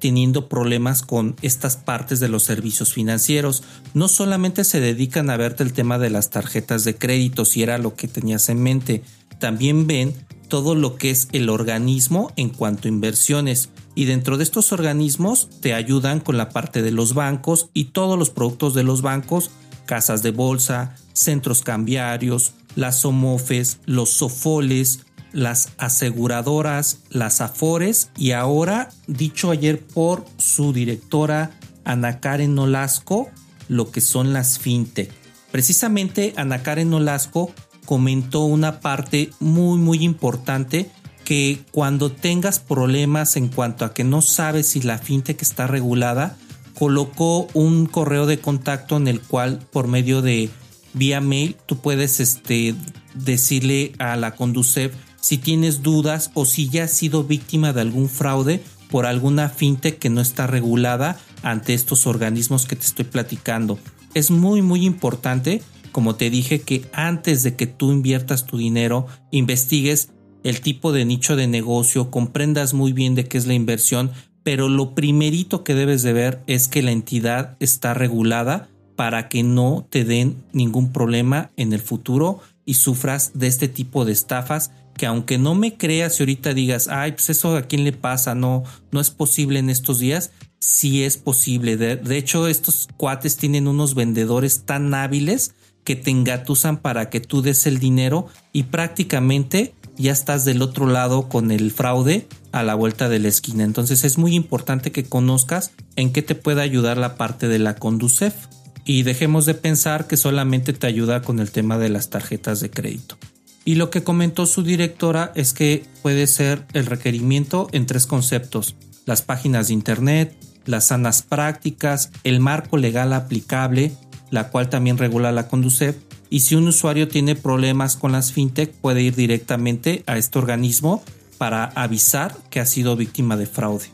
teniendo 0.00 0.48
problemas 0.48 1.02
con 1.02 1.36
estas 1.42 1.76
partes 1.76 2.18
de 2.18 2.28
los 2.28 2.42
servicios 2.42 2.92
financieros. 2.92 3.62
No 3.94 4.08
solamente 4.08 4.64
se 4.64 4.80
dedican 4.80 5.30
a 5.30 5.36
verte 5.36 5.62
el 5.62 5.72
tema 5.72 5.98
de 5.98 6.10
las 6.10 6.30
tarjetas 6.30 6.84
de 6.84 6.96
crédito, 6.96 7.44
si 7.44 7.62
era 7.62 7.78
lo 7.78 7.94
que 7.94 8.08
tenías 8.08 8.48
en 8.48 8.62
mente, 8.62 9.02
también 9.38 9.86
ven 9.86 10.14
todo 10.48 10.74
lo 10.74 10.96
que 10.96 11.10
es 11.10 11.28
el 11.32 11.48
organismo 11.48 12.32
en 12.36 12.48
cuanto 12.48 12.88
a 12.88 12.90
inversiones 12.90 13.68
y 13.94 14.06
dentro 14.06 14.36
de 14.36 14.44
estos 14.44 14.72
organismos 14.72 15.48
te 15.60 15.74
ayudan 15.74 16.20
con 16.20 16.36
la 16.36 16.48
parte 16.48 16.82
de 16.82 16.90
los 16.90 17.14
bancos 17.14 17.70
y 17.72 17.86
todos 17.86 18.18
los 18.18 18.30
productos 18.30 18.74
de 18.74 18.82
los 18.82 19.02
bancos, 19.02 19.50
casas 19.86 20.22
de 20.22 20.32
bolsa, 20.32 20.96
centros 21.12 21.62
cambiarios, 21.62 22.54
las 22.76 23.00
SOMOFES, 23.00 23.80
los 23.86 24.10
SOFOLES, 24.10 25.00
las 25.32 25.70
aseguradoras, 25.78 27.00
las 27.10 27.40
AFORES 27.40 28.10
y 28.16 28.32
ahora, 28.32 28.90
dicho 29.06 29.50
ayer 29.50 29.84
por 29.84 30.24
su 30.38 30.72
directora 30.72 31.52
Ana 31.84 32.20
Karen 32.20 32.54
Nolasco, 32.54 33.28
lo 33.68 33.90
que 33.90 34.00
son 34.00 34.32
las 34.32 34.58
FinTech. 34.58 35.10
Precisamente 35.50 36.32
Ana 36.36 36.62
Karen 36.62 36.90
Nolasco 36.90 37.52
comentó 37.84 38.44
una 38.44 38.80
parte 38.80 39.30
muy 39.40 39.78
muy 39.78 40.04
importante 40.04 40.90
que 41.24 41.60
cuando 41.70 42.10
tengas 42.10 42.58
problemas 42.58 43.36
en 43.36 43.48
cuanto 43.48 43.84
a 43.84 43.94
que 43.94 44.04
no 44.04 44.20
sabes 44.22 44.66
si 44.66 44.82
la 44.82 44.98
fintech 44.98 45.40
está 45.42 45.66
regulada, 45.66 46.36
colocó 46.76 47.46
un 47.54 47.86
correo 47.86 48.26
de 48.26 48.40
contacto 48.40 48.96
en 48.96 49.06
el 49.06 49.20
cual 49.20 49.60
por 49.70 49.86
medio 49.86 50.22
de 50.22 50.50
vía 50.92 51.20
mail 51.20 51.56
tú 51.66 51.78
puedes 51.78 52.20
este, 52.20 52.74
decirle 53.14 53.92
a 53.98 54.16
la 54.16 54.34
Conducef 54.34 54.94
si 55.20 55.38
tienes 55.38 55.82
dudas 55.82 56.30
o 56.34 56.46
si 56.46 56.68
ya 56.68 56.84
has 56.84 56.92
sido 56.92 57.24
víctima 57.24 57.72
de 57.72 57.82
algún 57.82 58.08
fraude 58.08 58.62
por 58.90 59.06
alguna 59.06 59.48
fintech 59.48 59.98
que 59.98 60.10
no 60.10 60.20
está 60.20 60.46
regulada 60.46 61.18
ante 61.42 61.74
estos 61.74 62.06
organismos 62.06 62.66
que 62.66 62.76
te 62.76 62.86
estoy 62.86 63.04
platicando. 63.04 63.78
Es 64.14 64.30
muy 64.30 64.62
muy 64.62 64.84
importante 64.84 65.62
como 65.92 66.16
te 66.16 66.30
dije, 66.30 66.60
que 66.60 66.84
antes 66.92 67.42
de 67.42 67.56
que 67.56 67.66
tú 67.66 67.92
inviertas 67.92 68.46
tu 68.46 68.58
dinero, 68.58 69.06
investigues 69.30 70.10
el 70.42 70.60
tipo 70.60 70.92
de 70.92 71.04
nicho 71.04 71.36
de 71.36 71.46
negocio, 71.46 72.10
comprendas 72.10 72.74
muy 72.74 72.92
bien 72.92 73.14
de 73.14 73.26
qué 73.26 73.38
es 73.38 73.46
la 73.46 73.54
inversión, 73.54 74.10
pero 74.42 74.68
lo 74.68 74.94
primerito 74.94 75.64
que 75.64 75.74
debes 75.74 76.02
de 76.02 76.12
ver 76.12 76.42
es 76.46 76.68
que 76.68 76.82
la 76.82 76.92
entidad 76.92 77.56
está 77.60 77.92
regulada 77.94 78.68
para 79.00 79.30
que 79.30 79.42
no 79.42 79.86
te 79.88 80.04
den 80.04 80.44
ningún 80.52 80.92
problema 80.92 81.52
en 81.56 81.72
el 81.72 81.80
futuro 81.80 82.40
y 82.66 82.74
sufras 82.74 83.30
de 83.32 83.46
este 83.46 83.66
tipo 83.66 84.04
de 84.04 84.12
estafas 84.12 84.72
que 84.94 85.06
aunque 85.06 85.38
no 85.38 85.54
me 85.54 85.78
creas 85.78 86.20
y 86.20 86.22
ahorita 86.22 86.52
digas, 86.52 86.86
ay, 86.88 87.12
pues 87.12 87.30
eso 87.30 87.56
a 87.56 87.62
quién 87.62 87.84
le 87.84 87.94
pasa, 87.94 88.34
no, 88.34 88.62
no 88.92 89.00
es 89.00 89.08
posible 89.08 89.58
en 89.58 89.70
estos 89.70 90.00
días, 90.00 90.32
sí 90.58 91.02
es 91.02 91.16
posible. 91.16 91.78
De, 91.78 91.96
de 91.96 92.18
hecho, 92.18 92.46
estos 92.46 92.90
cuates 92.98 93.38
tienen 93.38 93.68
unos 93.68 93.94
vendedores 93.94 94.64
tan 94.66 94.92
hábiles 94.92 95.54
que 95.82 95.96
te 95.96 96.10
engatusan 96.10 96.76
para 96.76 97.08
que 97.08 97.20
tú 97.20 97.40
des 97.40 97.66
el 97.66 97.78
dinero 97.78 98.26
y 98.52 98.64
prácticamente 98.64 99.72
ya 99.96 100.12
estás 100.12 100.44
del 100.44 100.60
otro 100.60 100.86
lado 100.86 101.30
con 101.30 101.50
el 101.52 101.70
fraude 101.70 102.28
a 102.52 102.62
la 102.64 102.74
vuelta 102.74 103.08
de 103.08 103.18
la 103.18 103.28
esquina. 103.28 103.64
Entonces 103.64 104.04
es 104.04 104.18
muy 104.18 104.34
importante 104.34 104.92
que 104.92 105.04
conozcas 105.04 105.72
en 105.96 106.12
qué 106.12 106.20
te 106.20 106.34
puede 106.34 106.60
ayudar 106.60 106.98
la 106.98 107.16
parte 107.16 107.48
de 107.48 107.58
la 107.58 107.76
Conducef 107.76 108.34
y 108.84 109.02
dejemos 109.02 109.46
de 109.46 109.54
pensar 109.54 110.06
que 110.06 110.16
solamente 110.16 110.72
te 110.72 110.86
ayuda 110.86 111.22
con 111.22 111.38
el 111.38 111.50
tema 111.50 111.78
de 111.78 111.88
las 111.88 112.10
tarjetas 112.10 112.60
de 112.60 112.70
crédito. 112.70 113.16
Y 113.64 113.74
lo 113.74 113.90
que 113.90 114.02
comentó 114.02 114.46
su 114.46 114.62
directora 114.62 115.32
es 115.34 115.52
que 115.52 115.84
puede 116.02 116.26
ser 116.26 116.66
el 116.72 116.86
requerimiento 116.86 117.68
en 117.72 117.86
tres 117.86 118.06
conceptos, 118.06 118.74
las 119.06 119.22
páginas 119.22 119.68
de 119.68 119.74
internet, 119.74 120.34
las 120.64 120.88
sanas 120.88 121.22
prácticas, 121.22 122.10
el 122.24 122.40
marco 122.40 122.76
legal 122.76 123.12
aplicable 123.12 123.92
la 124.30 124.48
cual 124.48 124.68
también 124.68 124.98
regula 124.98 125.32
la 125.32 125.48
Conducef. 125.48 125.96
Y 126.30 126.40
si 126.40 126.54
un 126.54 126.68
usuario 126.68 127.08
tiene 127.08 127.34
problemas 127.34 127.96
con 127.96 128.12
las 128.12 128.32
fintech, 128.32 128.72
puede 128.72 129.02
ir 129.02 129.16
directamente 129.16 130.04
a 130.06 130.16
este 130.16 130.38
organismo 130.38 131.02
para 131.38 131.64
avisar 131.64 132.36
que 132.50 132.60
ha 132.60 132.66
sido 132.66 132.96
víctima 132.96 133.36
de 133.36 133.46
fraude. 133.46 133.86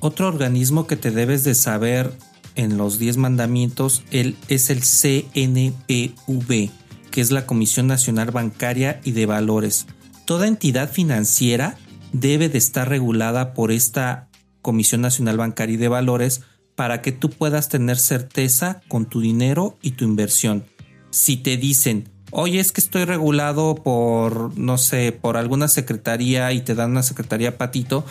Otro 0.00 0.28
organismo 0.28 0.86
que 0.86 0.96
te 0.96 1.10
debes 1.10 1.44
de 1.44 1.54
saber 1.54 2.12
en 2.54 2.76
los 2.76 2.98
10 2.98 3.16
mandamientos 3.16 4.02
es 4.10 4.70
el 4.70 4.80
CNPV, 4.80 6.70
que 7.10 7.20
es 7.20 7.30
la 7.30 7.46
Comisión 7.46 7.86
Nacional 7.86 8.30
Bancaria 8.30 9.00
y 9.04 9.12
de 9.12 9.26
Valores. 9.26 9.86
Toda 10.24 10.46
entidad 10.46 10.90
financiera 10.90 11.76
debe 12.12 12.48
de 12.48 12.58
estar 12.58 12.88
regulada 12.88 13.54
por 13.54 13.72
esta 13.72 14.28
Comisión 14.60 15.00
Nacional 15.00 15.36
Bancaria 15.36 15.74
y 15.74 15.78
de 15.78 15.88
Valores 15.88 16.42
para 16.74 17.02
que 17.02 17.12
tú 17.12 17.30
puedas 17.30 17.68
tener 17.68 17.98
certeza 17.98 18.80
con 18.88 19.06
tu 19.06 19.20
dinero 19.20 19.76
y 19.82 19.92
tu 19.92 20.04
inversión. 20.04 20.64
Si 21.10 21.36
te 21.36 21.56
dicen, 21.56 22.08
oye, 22.30 22.60
es 22.60 22.72
que 22.72 22.80
estoy 22.80 23.04
regulado 23.04 23.74
por, 23.74 24.56
no 24.58 24.78
sé, 24.78 25.12
por 25.12 25.36
alguna 25.36 25.68
secretaría 25.68 26.52
y 26.52 26.62
te 26.62 26.74
dan 26.74 26.92
una 26.92 27.02
secretaría 27.02 27.58
patito, 27.58 28.04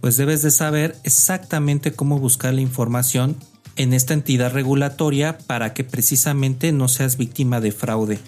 pues 0.00 0.16
debes 0.16 0.42
de 0.42 0.50
saber 0.50 0.96
exactamente 1.04 1.92
cómo 1.92 2.18
buscar 2.18 2.54
la 2.54 2.60
información 2.60 3.36
en 3.78 3.94
esta 3.94 4.12
entidad 4.12 4.52
regulatoria 4.52 5.38
para 5.38 5.72
que 5.72 5.84
precisamente 5.84 6.72
no 6.72 6.88
seas 6.88 7.16
víctima 7.16 7.60
de 7.60 7.72
fraude. 7.72 8.18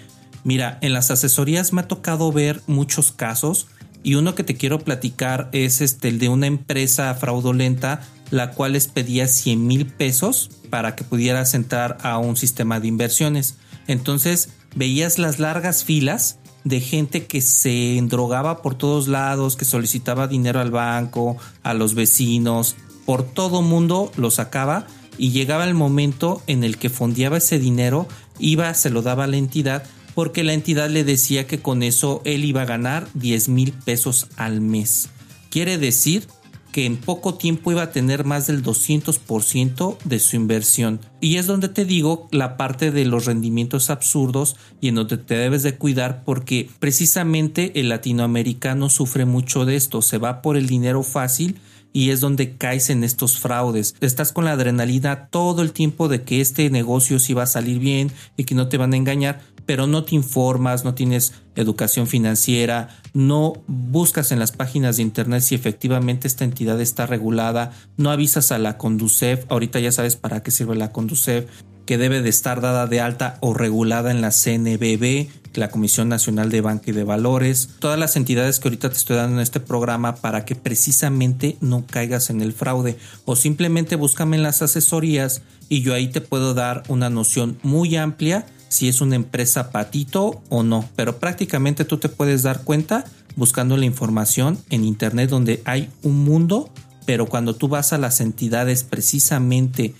Mira, 0.45 0.79
en 0.81 0.95
las 0.95 1.11
asesorías 1.11 1.75
me 1.75 1.83
ha 1.83 1.89
tocado 1.89 2.33
ver 2.33 2.63
muchos 2.67 3.13
casos 3.13 3.67
y 4.03 4.15
uno 4.15 4.35
que 4.35 4.45
te 4.45 4.55
quiero 4.55 4.79
platicar 4.79 5.51
es 5.53 5.83
este, 5.83 6.09
el 6.09 6.19
de 6.19 6.31
una 6.31 6.47
empresa 6.47 7.15
fraudulenta 7.15 8.01
la 8.31 8.53
cual 8.53 8.73
les 8.73 8.87
pedía 8.87 9.27
100 9.27 9.67
mil 9.67 9.87
pesos 9.87 10.51
para 10.71 10.95
que 10.95 11.05
pudieras 11.05 11.55
entrar 11.55 11.99
a 12.03 12.19
un 12.19 12.37
sistema 12.37 12.81
de 12.81 12.87
inversiones. 12.89 13.57
Entonces 13.89 14.51
veías 14.77 15.19
las 15.19 15.41
largas 15.41 15.85
filas 15.85 16.39
de 16.63 16.81
gente 16.81 17.27
que 17.27 17.41
se 17.41 17.99
endrogaba 17.99 18.63
por 18.63 18.77
todos 18.77 19.09
lados, 19.09 19.57
que 19.57 19.65
solicitaba 19.65 20.29
dinero 20.29 20.61
al 20.61 20.71
banco, 20.71 21.37
a 21.63 21.75
los 21.75 21.95
vecinos, 21.95 22.77
por 23.05 23.25
todo 23.25 23.63
mundo 23.63 24.13
lo 24.17 24.31
sacaba 24.31 24.87
y 25.21 25.33
llegaba 25.33 25.65
el 25.65 25.75
momento 25.75 26.43
en 26.47 26.65
el 26.65 26.79
que 26.79 26.89
fondeaba 26.89 27.37
ese 27.37 27.59
dinero, 27.59 28.09
iba, 28.39 28.73
se 28.73 28.89
lo 28.89 29.03
daba 29.03 29.25
a 29.25 29.27
la 29.27 29.37
entidad 29.37 29.85
porque 30.15 30.45
la 30.45 30.55
entidad 30.55 30.89
le 30.89 31.05
decía 31.05 31.47
que 31.47 31.61
con 31.61 31.83
eso 31.83 32.23
él 32.25 32.43
iba 32.47 32.63
a 32.63 32.67
ganar 32.67 33.07
10 33.13 33.51
mil 33.51 33.73
pesos 33.73 34.29
al 34.37 34.63
mes. 34.63 35.11
Quiere 35.51 35.77
decir 35.77 36.27
que 36.73 36.87
en 36.87 36.97
poco 36.97 37.35
tiempo 37.35 37.71
iba 37.71 37.83
a 37.83 37.93
tener 37.93 38.25
más 38.25 38.47
del 38.47 38.63
200% 38.63 39.99
de 40.05 40.19
su 40.21 40.37
inversión. 40.37 41.01
Y 41.21 41.37
es 41.37 41.47
donde 41.47 41.69
te 41.69 41.85
digo 41.85 42.27
la 42.31 42.57
parte 42.57 42.91
de 42.91 43.05
los 43.05 43.27
rendimientos 43.27 43.91
absurdos 43.91 44.57
y 44.81 44.89
en 44.89 44.95
donde 44.95 45.19
te 45.19 45.35
debes 45.35 45.63
de 45.63 45.77
cuidar 45.77 46.23
porque 46.25 46.71
precisamente 46.79 47.79
el 47.79 47.91
latinoamericano 47.91 48.89
sufre 48.89 49.27
mucho 49.27 49.67
de 49.67 49.77
esto, 49.77 50.01
se 50.01 50.17
va 50.17 50.41
por 50.41 50.57
el 50.57 50.67
dinero 50.67 51.03
fácil 51.03 51.57
y 51.93 52.11
es 52.11 52.21
donde 52.21 52.57
caes 52.57 52.91
en 52.91 53.05
estos 53.05 53.39
fraudes. 53.39 53.95
Estás 54.01 54.33
con 54.33 54.45
la 54.45 54.53
adrenalina 54.53 55.29
todo 55.29 55.63
el 55.63 55.73
tiempo 55.73 56.09
de 56.09 56.23
que 56.23 56.41
este 56.41 56.69
negocio 56.71 57.19
sí 57.19 57.35
va 57.35 57.45
a 57.45 57.47
salir 57.47 57.79
bien 57.79 58.11
y 58.37 58.45
que 58.45 58.55
no 58.55 58.69
te 58.69 58.77
van 58.77 58.93
a 58.93 58.97
engañar, 58.97 59.41
pero 59.67 59.87
no 59.87 60.05
te 60.05 60.15
informas, 60.15 60.85
no 60.85 60.95
tienes 60.95 61.33
educación 61.57 62.07
financiera, 62.07 62.89
no 63.15 63.55
buscas 63.67 64.33
en 64.33 64.39
las 64.39 64.53
páginas 64.53 64.97
de 64.97 65.03
internet 65.03 65.43
si 65.43 65.55
efectivamente 65.55 66.27
esta 66.27 66.45
entidad 66.45 66.81
está 66.81 67.07
regulada, 67.07 67.73
no 67.97 68.11
avisas 68.11 68.53
a 68.53 68.59
la 68.59 68.79
Conducef, 68.79 69.45
ahorita 69.49 69.81
ya 69.81 69.93
sabes 69.93 70.17
para 70.17 70.43
qué 70.43 70.51
sirve 70.51 70.77
la 70.77 70.93
Conducef, 70.93 71.47
que 71.87 71.99
debe 71.99 72.23
de 72.23 72.31
estar 72.31 72.61
dada 72.61 72.87
de 72.87 73.01
alta 73.01 73.39
o 73.41 73.53
regulada 73.55 74.11
en 74.11 74.21
la 74.21 74.31
CNBB, 74.31 75.29
la 75.55 75.71
Comisión 75.71 76.09
Nacional 76.09 76.51
de 76.51 76.61
Banca 76.61 76.91
y 76.91 76.93
de 76.93 77.05
Valores, 77.05 77.71
todas 77.79 77.99
las 77.99 78.17
entidades 78.17 78.61
que 78.61 78.69
ahorita 78.69 78.91
te 78.91 78.97
estoy 78.97 79.17
dando 79.17 79.37
en 79.37 79.43
este 79.43 79.61
programa 79.61 80.17
para 80.17 80.45
que 80.45 80.55
precisamente 80.55 81.57
no 81.61 81.85
caigas 81.87 82.31
en 82.31 82.41
el 82.41 82.53
fraude 82.53 82.97
o 83.25 83.37
simplemente 83.37 83.97
búscame 83.97 84.37
en 84.37 84.43
las 84.43 84.63
asesorías 84.63 85.43
y 85.69 85.83
yo 85.83 85.95
ahí 85.95 86.09
te 86.09 86.21
puedo 86.21 86.55
dar 86.55 86.83
una 86.89 87.11
noción 87.11 87.59
muy 87.63 87.97
amplia 87.97 88.47
si 88.69 88.89
es 88.89 89.01
una 89.01 89.17
empresa 89.17 89.71
patito 89.73 90.43
o 90.49 90.63
no, 90.63 90.89
pero 90.95 91.19
prácticamente 91.19 91.85
tú 91.85 91.99
te 91.99 92.09
puedes 92.09 92.45
dar 92.45 92.63
cuenta 92.63 93.05
buscando 93.35 93.77
la 93.77 93.85
información 93.85 94.59
en 94.71 94.85
internet 94.85 95.29
donde 95.29 95.61
hay 95.65 95.91
un 96.03 96.25
mundo, 96.25 96.71
pero 97.05 97.27
cuando 97.27 97.57
tú 97.57 97.69
vas 97.69 97.93
a 97.93 97.99
las 97.99 98.21
entidades 98.21 98.85
precisamente 98.85 99.95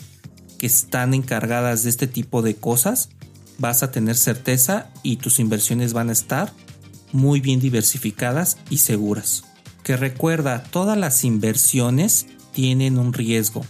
que 0.59 0.67
están 0.67 1.15
encargadas 1.15 1.83
de 1.83 1.91
este 1.91 2.07
tipo 2.07 2.43
de 2.43 2.55
cosas, 2.55 3.09
vas 3.61 3.83
a 3.83 3.93
tener 3.93 4.17
certeza 4.17 4.89
y 5.03 5.17
tus 5.17 5.39
inversiones 5.39 5.93
van 5.93 6.09
a 6.09 6.13
estar 6.13 6.53
muy 7.13 7.41
bien 7.41 7.61
diversificadas 7.61 8.57
y 8.71 8.79
seguras. 8.79 9.45
Que 9.85 9.97
recuerda, 9.97 10.63
todas 10.65 10.97
las 10.97 11.25
inversiones 11.25 12.27
tienen 12.53 12.99
un 12.99 13.13
riesgo. 13.13 13.65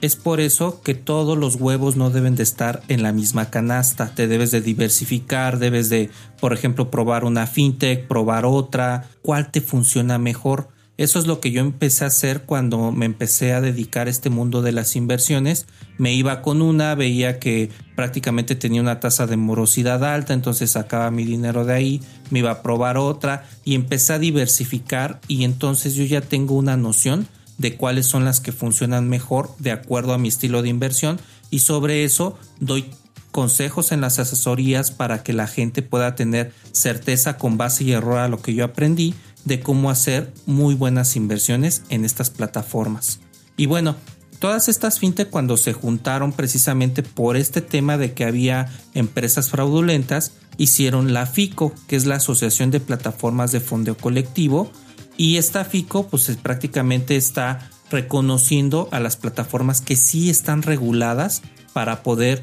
Es 0.00 0.16
por 0.16 0.40
eso 0.40 0.80
que 0.82 0.94
todos 0.94 1.38
los 1.38 1.56
huevos 1.56 1.96
no 1.96 2.10
deben 2.10 2.34
de 2.34 2.42
estar 2.42 2.82
en 2.88 3.02
la 3.02 3.12
misma 3.12 3.50
canasta. 3.50 4.14
Te 4.14 4.26
debes 4.26 4.50
de 4.50 4.60
diversificar, 4.60 5.58
debes 5.58 5.90
de, 5.90 6.10
por 6.40 6.52
ejemplo, 6.52 6.90
probar 6.90 7.24
una 7.24 7.46
fintech, 7.46 8.08
probar 8.08 8.44
otra, 8.44 9.08
cuál 9.22 9.50
te 9.50 9.60
funciona 9.60 10.18
mejor. 10.18 10.68
Eso 11.02 11.18
es 11.18 11.26
lo 11.26 11.40
que 11.40 11.50
yo 11.50 11.60
empecé 11.60 12.04
a 12.04 12.06
hacer 12.06 12.42
cuando 12.42 12.92
me 12.92 13.06
empecé 13.06 13.54
a 13.54 13.60
dedicar 13.60 14.06
a 14.06 14.10
este 14.10 14.30
mundo 14.30 14.62
de 14.62 14.70
las 14.70 14.94
inversiones. 14.94 15.66
Me 15.98 16.14
iba 16.14 16.42
con 16.42 16.62
una, 16.62 16.94
veía 16.94 17.40
que 17.40 17.70
prácticamente 17.96 18.54
tenía 18.54 18.80
una 18.80 19.00
tasa 19.00 19.26
de 19.26 19.36
morosidad 19.36 20.04
alta, 20.04 20.32
entonces 20.32 20.70
sacaba 20.70 21.10
mi 21.10 21.24
dinero 21.24 21.64
de 21.64 21.74
ahí, 21.74 22.02
me 22.30 22.38
iba 22.38 22.52
a 22.52 22.62
probar 22.62 22.98
otra 22.98 23.48
y 23.64 23.74
empecé 23.74 24.12
a 24.12 24.20
diversificar 24.20 25.20
y 25.26 25.42
entonces 25.42 25.96
yo 25.96 26.04
ya 26.04 26.20
tengo 26.20 26.54
una 26.54 26.76
noción 26.76 27.26
de 27.58 27.76
cuáles 27.76 28.06
son 28.06 28.24
las 28.24 28.38
que 28.38 28.52
funcionan 28.52 29.08
mejor 29.08 29.56
de 29.58 29.72
acuerdo 29.72 30.12
a 30.12 30.18
mi 30.18 30.28
estilo 30.28 30.62
de 30.62 30.68
inversión 30.68 31.20
y 31.50 31.58
sobre 31.58 32.04
eso 32.04 32.38
doy 32.60 32.84
consejos 33.32 33.90
en 33.90 34.02
las 34.02 34.20
asesorías 34.20 34.92
para 34.92 35.24
que 35.24 35.32
la 35.32 35.48
gente 35.48 35.82
pueda 35.82 36.14
tener 36.14 36.52
certeza 36.70 37.38
con 37.38 37.56
base 37.56 37.82
y 37.82 37.92
error 37.92 38.18
a 38.18 38.28
lo 38.28 38.40
que 38.40 38.54
yo 38.54 38.64
aprendí 38.64 39.14
de 39.44 39.60
cómo 39.60 39.90
hacer 39.90 40.32
muy 40.46 40.74
buenas 40.74 41.16
inversiones 41.16 41.82
en 41.88 42.04
estas 42.04 42.30
plataformas. 42.30 43.20
Y 43.56 43.66
bueno, 43.66 43.96
todas 44.38 44.68
estas 44.68 44.98
fintech 44.98 45.30
cuando 45.30 45.56
se 45.56 45.72
juntaron 45.72 46.32
precisamente 46.32 47.02
por 47.02 47.36
este 47.36 47.60
tema 47.60 47.98
de 47.98 48.12
que 48.12 48.24
había 48.24 48.68
empresas 48.94 49.50
fraudulentas, 49.50 50.32
hicieron 50.58 51.12
la 51.12 51.26
FICO, 51.26 51.72
que 51.86 51.96
es 51.96 52.06
la 52.06 52.16
Asociación 52.16 52.70
de 52.70 52.80
Plataformas 52.80 53.52
de 53.52 53.60
Fondeo 53.60 53.96
Colectivo, 53.96 54.70
y 55.16 55.36
esta 55.36 55.64
FICO 55.64 56.08
pues 56.08 56.30
prácticamente 56.42 57.16
está 57.16 57.70
reconociendo 57.90 58.88
a 58.90 59.00
las 59.00 59.16
plataformas 59.16 59.80
que 59.80 59.96
sí 59.96 60.30
están 60.30 60.62
reguladas 60.62 61.42
para 61.72 62.02
poder 62.02 62.42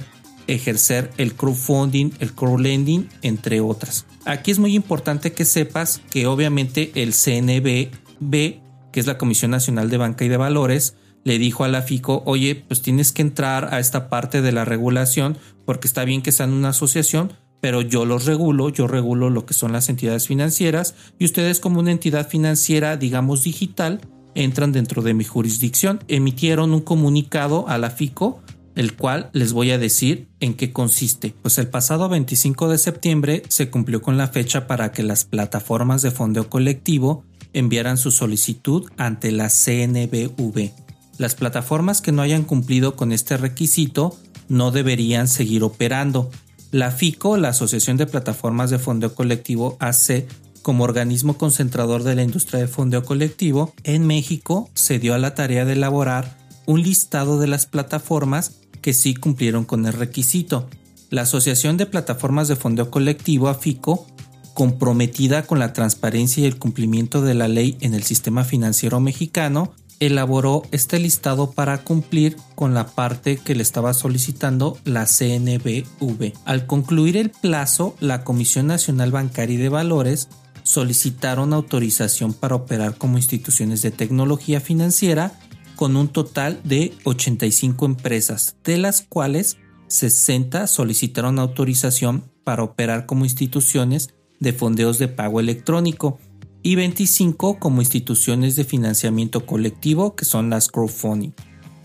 ejercer 0.54 1.12
el 1.18 1.34
crowdfunding, 1.34 2.12
el 2.20 2.34
crowdlending, 2.34 3.10
entre 3.22 3.62
otras. 3.62 4.06
Aquí 4.26 4.52
es 4.52 4.60
muy 4.60 4.76
importante 4.76 5.32
que 5.34 5.46
sepas 5.46 6.02
que 6.10 6.28
obviamente 6.28 6.92
el 6.96 7.14
CNBB, 7.14 8.60
que 8.92 9.00
es 9.00 9.08
la 9.08 9.18
Comisión 9.18 9.52
Nacional 9.52 9.90
de 9.90 9.98
Banca 9.98 10.26
y 10.26 10.30
de 10.30 10.38
Valores, 10.38 10.96
le 11.24 11.38
dijo 11.38 11.64
a 11.64 11.68
la 11.68 11.82
FICO, 11.82 12.24
oye, 12.26 12.56
pues 12.56 12.82
tienes 12.82 13.12
que 13.12 13.22
entrar 13.22 13.74
a 13.74 13.80
esta 13.80 14.10
parte 14.10 14.42
de 14.42 14.52
la 14.52 14.66
regulación 14.66 15.38
porque 15.66 15.88
está 15.88 16.06
bien 16.06 16.22
que 16.22 16.32
sean 16.32 16.54
una 16.54 16.70
asociación, 16.70 17.34
pero 17.62 17.82
yo 17.82 18.06
los 18.06 18.26
regulo, 18.26 18.70
yo 18.70 18.88
regulo 18.88 19.30
lo 19.30 19.46
que 19.46 19.54
son 19.54 19.72
las 19.72 19.90
entidades 19.90 20.28
financieras 20.28 20.96
y 21.20 21.26
ustedes 21.26 21.60
como 21.60 21.80
una 21.80 21.92
entidad 21.92 22.28
financiera, 22.28 22.98
digamos 22.98 23.44
digital, 23.44 24.02
entran 24.36 24.72
dentro 24.72 25.02
de 25.02 25.14
mi 25.14 25.24
jurisdicción. 25.24 26.00
Emitieron 26.08 26.74
un 26.74 26.82
comunicado 26.82 27.68
a 27.68 27.78
la 27.78 27.90
FICO, 27.90 28.42
el 28.76 28.96
cual 28.96 29.30
les 29.34 29.54
voy 29.54 29.72
a 29.72 29.78
decir 29.78 30.28
en 30.40 30.54
qué 30.54 30.72
consiste. 30.72 31.34
Pues 31.42 31.58
el 31.58 31.68
pasado 31.68 32.10
25 32.10 32.70
de 32.70 32.78
septiembre 32.78 33.44
se 33.50 33.70
cumplió 33.70 34.02
con 34.02 34.18
la 34.18 34.28
fecha 34.28 34.68
para 34.68 34.92
que 34.92 35.04
las 35.04 35.26
plataformas 35.26 36.02
de 36.02 36.12
fondeo 36.12 36.50
colectivo 36.50 37.24
enviaran 37.54 37.98
su 37.98 38.12
solicitud 38.12 38.90
ante 38.98 39.32
la 39.32 39.50
CNBV. 39.50 40.72
Las 41.18 41.36
plataformas 41.36 42.02
que 42.02 42.12
no 42.12 42.22
hayan 42.22 42.44
cumplido 42.44 42.96
con 42.96 43.12
este 43.12 43.38
requisito 43.38 44.18
no 44.48 44.72
deberían 44.72 45.28
seguir 45.28 45.64
operando 45.64 46.30
la 46.72 46.92
FICO, 46.92 47.38
la 47.38 47.50
Asociación 47.50 47.98
de 47.98 48.06
Plataformas 48.06 48.70
de 48.70 48.78
Fondeo 48.78 49.16
Colectivo, 49.16 49.76
hace 49.80 50.28
como 50.62 50.84
organismo 50.84 51.38
concentrador 51.38 52.04
de 52.04 52.16
la 52.16 52.24
industria 52.24 52.60
de 52.60 52.68
fondeo 52.68 53.04
colectivo, 53.04 53.74
en 53.84 54.06
México 54.06 54.70
se 54.76 55.00
dio 55.00 55.16
a 55.16 55.18
la 55.18 55.34
tarea 55.34 55.66
de 55.66 55.74
elaborar 55.74 56.38
un 56.70 56.84
listado 56.84 57.40
de 57.40 57.48
las 57.48 57.66
plataformas 57.66 58.60
que 58.84 58.94
sí 58.94 59.16
cumplieron 59.16 59.66
con 59.66 59.88
el 59.88 59.94
requisito. 59.94 60.70
La 61.10 61.24
Asociación 61.24 61.78
de 61.78 61.88
Plataformas 61.88 62.48
de 62.48 62.56
Fondeo 62.56 62.92
Colectivo, 62.92 63.50
AFICO, 63.50 64.06
comprometida 64.54 65.48
con 65.48 65.58
la 65.58 65.74
transparencia 65.74 66.44
y 66.44 66.46
el 66.46 66.60
cumplimiento 66.60 67.24
de 67.24 67.34
la 67.34 67.48
ley 67.48 67.76
en 67.82 67.96
el 67.96 68.04
sistema 68.04 68.44
financiero 68.44 69.00
mexicano, 69.00 69.74
elaboró 70.00 70.62
este 70.70 71.00
listado 71.00 71.50
para 71.54 71.80
cumplir 71.80 72.38
con 72.54 72.76
la 72.76 72.86
parte 72.86 73.38
que 73.38 73.56
le 73.56 73.64
estaba 73.64 73.96
solicitando 73.96 74.78
la 74.86 75.08
CNBV. 75.08 76.34
Al 76.46 76.68
concluir 76.68 77.18
el 77.18 77.32
plazo, 77.32 77.96
la 78.00 78.24
Comisión 78.24 78.68
Nacional 78.68 79.10
Bancaria 79.10 79.56
y 79.56 79.58
de 79.58 79.70
Valores 79.70 80.30
solicitaron 80.62 81.52
autorización 81.52 82.32
para 82.32 82.54
operar 82.54 82.96
como 82.96 83.18
instituciones 83.18 83.82
de 83.82 83.90
tecnología 83.90 84.62
financiera 84.62 85.34
con 85.80 85.96
un 85.96 86.10
total 86.10 86.60
de 86.66 86.92
85 87.06 87.86
empresas, 87.86 88.58
de 88.66 88.78
las 88.78 89.02
cuales 89.02 89.56
60 89.88 90.68
solicitaron 90.68 91.40
autorización 91.40 92.30
para 92.44 92.64
operar 92.64 93.06
como 93.06 93.24
instituciones 93.24 94.14
de 94.42 94.52
fondeos 94.52 95.00
de 95.00 95.08
pago 95.08 95.40
electrónico 95.40 96.20
y 96.64 96.76
25 96.76 97.60
como 97.60 97.80
instituciones 97.80 98.58
de 98.58 98.66
financiamiento 98.66 99.46
colectivo 99.46 100.18
que 100.18 100.26
son 100.26 100.50
las 100.50 100.68
crowdfunding. 100.68 101.32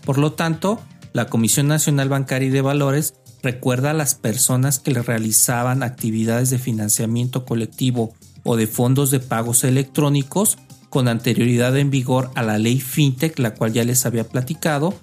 Por 0.05 0.17
lo 0.17 0.33
tanto, 0.33 0.81
la 1.13 1.27
Comisión 1.27 1.69
Nacional 1.69 2.09
Bancaria 2.09 2.49
y 2.49 2.51
de 2.51 2.59
Valores 2.59 3.13
recuerda 3.41 3.91
a 3.91 3.93
las 3.93 4.13
personas 4.13 4.77
que 4.79 4.91
realizaban 4.91 5.83
actividades 5.83 6.49
de 6.49 6.59
financiamiento 6.59 7.45
colectivo 7.45 8.13
o 8.43 8.57
de 8.57 8.67
fondos 8.67 9.09
de 9.09 9.21
pagos 9.21 9.63
electrónicos 9.63 10.57
con 10.89 11.07
anterioridad 11.07 11.77
en 11.77 11.89
vigor 11.89 12.31
a 12.35 12.43
la 12.43 12.57
ley 12.57 12.79
FinTech, 12.79 13.37
la 13.39 13.53
cual 13.53 13.73
ya 13.73 13.83
les 13.83 14.05
había 14.05 14.27
platicado. 14.27 14.93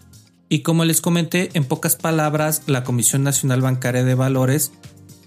Y 0.49 0.61
como 0.61 0.85
les 0.85 1.01
comenté, 1.01 1.51
en 1.55 1.65
pocas 1.65 1.97
palabras, 1.97 2.63
la 2.67 2.85
Comisión 2.85 3.23
Nacional 3.23 3.63
Bancaria 3.63 4.05
de 4.05 4.15
Valores 4.15 4.73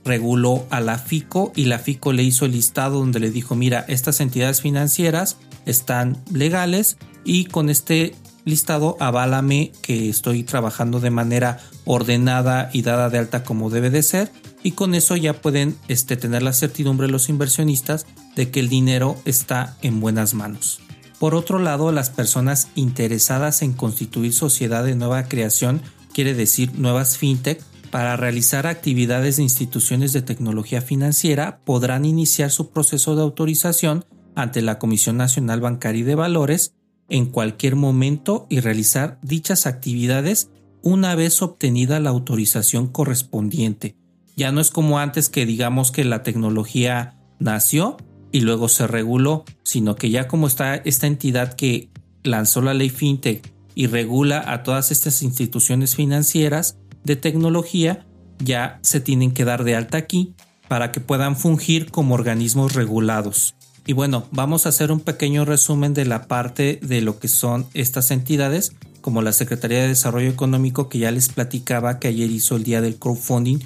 reguló 0.06 0.68
a 0.70 0.80
la 0.82 1.00
FICO 1.00 1.52
y 1.56 1.66
la 1.66 1.80
FICO 1.80 2.14
le 2.14 2.24
hizo 2.24 2.46
el 2.46 2.52
listado 2.52 3.00
donde 3.00 3.20
le 3.20 3.32
dijo, 3.32 3.56
mira, 3.56 3.84
estas 3.88 4.22
entidades 4.22 4.62
financieras 4.62 5.38
están 5.66 6.24
legales 6.32 6.98
y 7.24 7.46
con 7.46 7.72
este 7.72 8.14
listado 8.46 8.96
aválame 9.00 9.72
que 9.82 10.08
estoy 10.10 10.44
trabajando 10.44 11.00
de 11.00 11.10
manera 11.10 11.60
ordenada 11.84 12.70
y 12.72 12.84
dada 12.84 13.10
de 13.10 13.18
alta 13.18 13.44
como 13.44 13.72
debe 13.72 13.90
de 13.90 14.04
ser 14.04 14.32
y 14.62 14.72
con 14.72 14.96
eso 14.96 15.16
ya 15.16 15.34
pueden 15.34 15.76
este, 15.88 16.18
tener 16.18 16.44
la 16.44 16.54
certidumbre 16.54 17.08
los 17.08 17.30
inversionistas 17.30 18.06
de 18.36 18.52
que 18.52 18.60
el 18.60 18.70
dinero 18.70 19.18
está 19.26 19.78
en 19.82 20.00
buenas 20.00 20.34
manos. 20.34 20.82
Por 21.20 21.36
otro 21.36 21.60
lado, 21.60 21.92
las 21.92 22.10
personas 22.10 22.68
interesadas 22.76 23.62
en 23.62 23.74
constituir 23.74 24.34
sociedad 24.34 24.84
de 24.84 24.96
nueva 24.96 25.24
creación, 25.24 25.82
quiere 26.14 26.34
decir 26.34 26.78
nuevas 26.78 27.18
fintech, 27.18 27.64
para 27.90 28.18
realizar 28.18 28.68
actividades 28.68 29.38
de 29.38 29.44
instituciones 29.44 30.12
de 30.12 30.22
tecnología 30.22 30.82
financiera 30.82 31.60
podrán 31.64 32.04
iniciar 32.04 32.52
su 32.52 32.72
proceso 32.72 33.16
de 33.16 33.22
autorización 33.22 34.04
ante 34.36 34.62
la 34.62 34.80
Comisión 34.80 35.16
Nacional 35.16 35.62
Bancaria 35.62 36.02
y 36.02 36.04
de 36.04 36.16
Valores 36.16 36.74
en 37.08 37.28
cualquier 37.28 37.78
momento 37.78 38.48
y 38.50 38.60
realizar 38.60 39.20
dichas 39.22 39.66
actividades 39.66 40.50
una 40.82 41.16
vez 41.16 41.42
obtenida 41.42 42.00
la 42.00 42.10
autorización 42.10 42.88
correspondiente. 42.88 43.96
Ya 44.36 44.52
no 44.52 44.60
es 44.60 44.72
como 44.72 45.00
antes 45.00 45.30
que 45.30 45.46
digamos 45.46 45.92
que 45.92 46.04
la 46.04 46.22
tecnología 46.22 47.16
nació 47.40 47.98
y 48.36 48.42
luego 48.42 48.68
se 48.68 48.86
reguló, 48.86 49.46
sino 49.64 49.96
que 49.96 50.10
ya 50.10 50.28
como 50.28 50.48
está 50.48 50.76
esta 50.76 51.08
entidad 51.08 51.54
que 51.54 51.90
lanzó 52.22 52.62
la 52.62 52.74
ley 52.74 52.90
FinTech 52.90 53.50
y 53.76 53.88
regula 53.88 54.44
a 54.52 54.62
todas 54.62 54.92
estas 54.92 55.22
instituciones 55.22 55.96
financieras 55.96 56.76
de 57.06 57.16
tecnología, 57.16 58.06
ya 58.40 58.78
se 58.82 59.00
tienen 59.00 59.32
que 59.32 59.46
dar 59.46 59.64
de 59.64 59.78
alta 59.78 59.98
aquí 59.98 60.34
para 60.68 60.92
que 60.92 61.00
puedan 61.00 61.38
fungir 61.38 61.90
como 61.92 62.14
organismos 62.14 62.74
regulados. 62.74 63.56
Y 63.88 63.94
bueno, 63.94 64.26
vamos 64.32 64.66
a 64.66 64.70
hacer 64.70 64.92
un 64.92 65.00
pequeño 65.00 65.46
resumen 65.46 65.94
de 65.94 66.04
la 66.04 66.28
parte 66.28 66.82
de 66.82 67.00
lo 67.00 67.20
que 67.20 67.30
son 67.30 67.68
estas 67.74 68.12
entidades, 68.12 68.74
como 69.00 69.22
la 69.22 69.32
Secretaría 69.32 69.84
de 69.84 69.88
Desarrollo 69.88 70.30
Económico 70.30 70.90
que 70.90 71.00
ya 71.00 71.12
les 71.12 71.30
platicaba 71.30 72.00
que 72.00 72.10
ayer 72.10 72.30
hizo 72.30 72.58
el 72.58 72.66
día 72.66 72.82
del 72.82 72.98
crowdfunding 72.98 73.60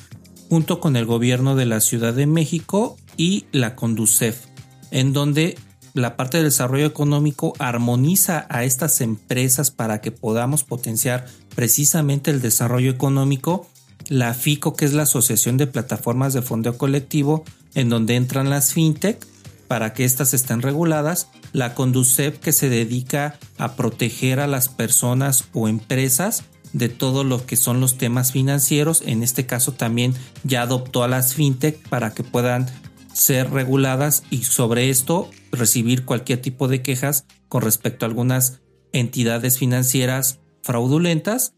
junto 0.47 0.79
con 0.79 0.95
el 0.95 1.05
gobierno 1.05 1.55
de 1.55 1.65
la 1.65 1.79
Ciudad 1.79 2.13
de 2.13 2.27
México 2.27 2.97
y 3.17 3.45
la 3.51 3.75
Conducef, 3.75 4.45
en 4.91 5.13
donde 5.13 5.57
la 5.93 6.15
parte 6.15 6.37
de 6.37 6.43
desarrollo 6.43 6.85
económico 6.85 7.53
armoniza 7.59 8.45
a 8.49 8.63
estas 8.63 9.01
empresas 9.01 9.71
para 9.71 10.01
que 10.01 10.11
podamos 10.11 10.63
potenciar 10.63 11.25
precisamente 11.55 12.31
el 12.31 12.41
desarrollo 12.41 12.91
económico. 12.91 13.67
La 14.07 14.33
FICO, 14.33 14.75
que 14.75 14.85
es 14.85 14.93
la 14.93 15.03
Asociación 15.03 15.57
de 15.57 15.67
Plataformas 15.67 16.33
de 16.33 16.41
Fondo 16.41 16.77
Colectivo, 16.77 17.43
en 17.75 17.89
donde 17.89 18.15
entran 18.15 18.49
las 18.49 18.73
fintech 18.73 19.25
para 19.67 19.93
que 19.93 20.05
éstas 20.05 20.33
estén 20.33 20.61
reguladas. 20.61 21.27
La 21.53 21.75
Conducep, 21.75 22.39
que 22.39 22.51
se 22.51 22.69
dedica 22.69 23.37
a 23.57 23.75
proteger 23.75 24.39
a 24.39 24.47
las 24.47 24.69
personas 24.69 25.45
o 25.53 25.67
empresas 25.67 26.43
de 26.73 26.89
todo 26.89 27.23
lo 27.23 27.45
que 27.45 27.55
son 27.55 27.79
los 27.79 27.97
temas 27.97 28.31
financieros. 28.31 29.03
En 29.05 29.23
este 29.23 29.45
caso 29.45 29.73
también 29.73 30.13
ya 30.43 30.61
adoptó 30.61 31.03
a 31.03 31.07
las 31.07 31.33
fintech 31.33 31.87
para 31.89 32.13
que 32.13 32.23
puedan 32.23 32.67
ser 33.13 33.51
reguladas 33.51 34.23
y 34.29 34.43
sobre 34.43 34.89
esto 34.89 35.29
recibir 35.51 36.05
cualquier 36.05 36.41
tipo 36.41 36.67
de 36.67 36.81
quejas 36.81 37.25
con 37.47 37.61
respecto 37.61 38.05
a 38.05 38.09
algunas 38.09 38.61
entidades 38.93 39.57
financieras 39.57 40.39
fraudulentas 40.63 41.53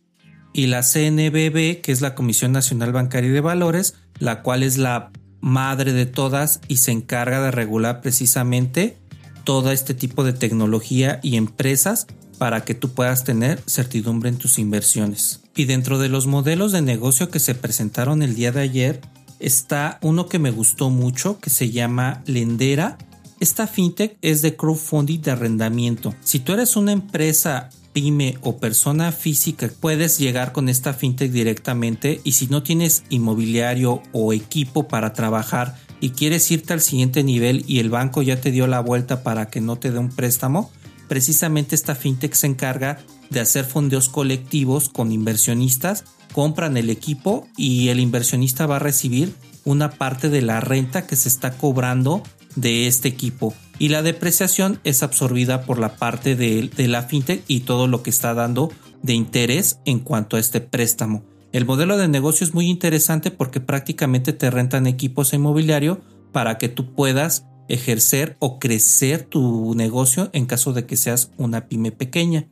y 0.53 0.67
la 0.67 0.81
CNBB, 0.83 1.81
que 1.81 1.91
es 1.91 2.01
la 2.01 2.15
Comisión 2.15 2.51
Nacional 2.51 2.91
Bancaria 2.91 3.31
de 3.31 3.41
Valores, 3.41 3.95
la 4.19 4.41
cual 4.41 4.63
es 4.63 4.77
la 4.77 5.11
madre 5.39 5.93
de 5.93 6.05
todas 6.05 6.61
y 6.67 6.77
se 6.77 6.91
encarga 6.91 7.41
de 7.41 7.51
regular 7.51 8.01
precisamente 8.01 8.97
todo 9.43 9.71
este 9.71 9.93
tipo 9.93 10.23
de 10.23 10.33
tecnología 10.33 11.19
y 11.23 11.35
empresas 11.35 12.07
para 12.37 12.61
que 12.61 12.75
tú 12.75 12.93
puedas 12.93 13.23
tener 13.23 13.61
certidumbre 13.67 14.29
en 14.29 14.37
tus 14.37 14.59
inversiones. 14.59 15.41
Y 15.55 15.65
dentro 15.65 15.99
de 15.99 16.09
los 16.09 16.27
modelos 16.27 16.71
de 16.71 16.81
negocio 16.81 17.29
que 17.29 17.39
se 17.39 17.55
presentaron 17.55 18.23
el 18.23 18.35
día 18.35 18.51
de 18.51 18.61
ayer 18.61 19.01
está 19.41 19.99
uno 20.01 20.27
que 20.27 20.39
me 20.39 20.51
gustó 20.51 20.89
mucho 20.89 21.39
que 21.39 21.49
se 21.49 21.71
llama 21.71 22.23
Lendera. 22.25 22.97
Esta 23.39 23.67
fintech 23.67 24.17
es 24.21 24.41
de 24.41 24.55
crowdfunding 24.55 25.21
de 25.21 25.31
arrendamiento. 25.31 26.13
Si 26.21 26.39
tú 26.39 26.53
eres 26.53 26.75
una 26.75 26.91
empresa 26.91 27.69
pyme 27.93 28.37
o 28.41 28.57
persona 28.57 29.11
física 29.11 29.69
puedes 29.79 30.17
llegar 30.17 30.51
con 30.51 30.69
esta 30.69 30.93
fintech 30.93 31.31
directamente 31.31 32.21
y 32.23 32.33
si 32.33 32.47
no 32.47 32.63
tienes 32.63 33.03
inmobiliario 33.09 34.01
o 34.13 34.33
equipo 34.33 34.87
para 34.87 35.13
trabajar 35.13 35.75
y 35.99 36.11
quieres 36.11 36.49
irte 36.51 36.73
al 36.73 36.81
siguiente 36.81 37.23
nivel 37.23 37.63
y 37.67 37.79
el 37.79 37.89
banco 37.89 38.21
ya 38.21 38.39
te 38.39 38.51
dio 38.51 38.67
la 38.67 38.79
vuelta 38.79 39.23
para 39.23 39.47
que 39.49 39.61
no 39.61 39.77
te 39.77 39.91
dé 39.91 39.99
un 39.99 40.09
préstamo, 40.09 40.71
precisamente 41.07 41.75
esta 41.75 41.95
fintech 41.95 42.33
se 42.33 42.47
encarga 42.47 42.99
de 43.29 43.39
hacer 43.39 43.65
fondeos 43.65 44.09
colectivos 44.09 44.89
con 44.89 45.11
inversionistas, 45.11 46.05
compran 46.31 46.77
el 46.77 46.89
equipo 46.89 47.47
y 47.57 47.89
el 47.89 47.99
inversionista 47.99 48.65
va 48.65 48.77
a 48.77 48.79
recibir 48.79 49.33
una 49.63 49.91
parte 49.91 50.29
de 50.29 50.41
la 50.41 50.59
renta 50.59 51.05
que 51.05 51.15
se 51.15 51.29
está 51.29 51.51
cobrando 51.51 52.23
de 52.55 52.87
este 52.87 53.07
equipo 53.07 53.53
y 53.81 53.89
la 53.89 54.03
depreciación 54.03 54.79
es 54.83 55.01
absorbida 55.01 55.63
por 55.63 55.79
la 55.79 55.95
parte 55.95 56.35
de, 56.35 56.69
la 56.87 57.01
fintech 57.01 57.43
y 57.47 57.61
todo 57.61 57.87
lo 57.87 58.03
que 58.03 58.11
está 58.11 58.35
dando 58.35 58.71
de 59.01 59.13
interés 59.13 59.79
en 59.85 59.97
cuanto 59.99 60.37
a 60.37 60.39
este 60.39 60.61
préstamo. 60.61 61.23
El 61.51 61.65
modelo 61.65 61.97
de 61.97 62.07
negocio 62.07 62.45
es 62.45 62.53
muy 62.53 62.67
interesante 62.67 63.31
porque 63.31 63.59
prácticamente 63.59 64.33
te 64.33 64.51
rentan 64.51 64.85
equipos 64.85 65.33
inmobiliario 65.33 65.99
para 66.31 66.59
que 66.59 66.69
tú 66.69 66.93
puedas 66.93 67.47
ejercer 67.69 68.37
o 68.37 68.59
crecer 68.59 69.23
tu 69.23 69.73
negocio 69.73 70.29
en 70.33 70.45
caso 70.45 70.73
de 70.73 70.85
que 70.85 70.95
seas 70.95 71.31
una 71.37 71.67
pyme 71.67 71.91
pequeña. 71.91 72.47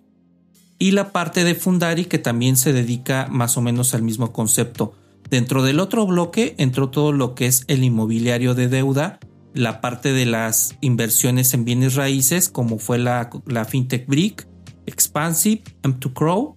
Y 0.79 0.91
la 0.91 1.11
parte 1.11 1.43
de 1.43 1.55
Fundari 1.55 2.05
que 2.05 2.17
también 2.17 2.57
se 2.57 2.73
dedica 2.73 3.27
más 3.29 3.57
o 3.57 3.61
menos 3.61 3.93
al 3.93 4.01
mismo 4.01 4.31
concepto. 4.31 4.93
Dentro 5.29 5.61
del 5.61 5.79
otro 5.79 6.07
bloque 6.07 6.55
entró 6.57 6.89
todo 6.89 7.11
lo 7.11 7.35
que 7.35 7.45
es 7.45 7.65
el 7.67 7.83
inmobiliario 7.83 8.55
de 8.55 8.69
deuda 8.69 9.19
la 9.53 9.81
parte 9.81 10.13
de 10.13 10.25
las 10.25 10.75
inversiones 10.81 11.53
en 11.53 11.65
bienes 11.65 11.95
raíces, 11.95 12.49
como 12.49 12.79
fue 12.79 12.97
la, 12.97 13.29
FinTech 13.67 14.07
Brick, 14.07 14.47
Expansive, 14.85 15.63
M2Crow. 15.83 16.55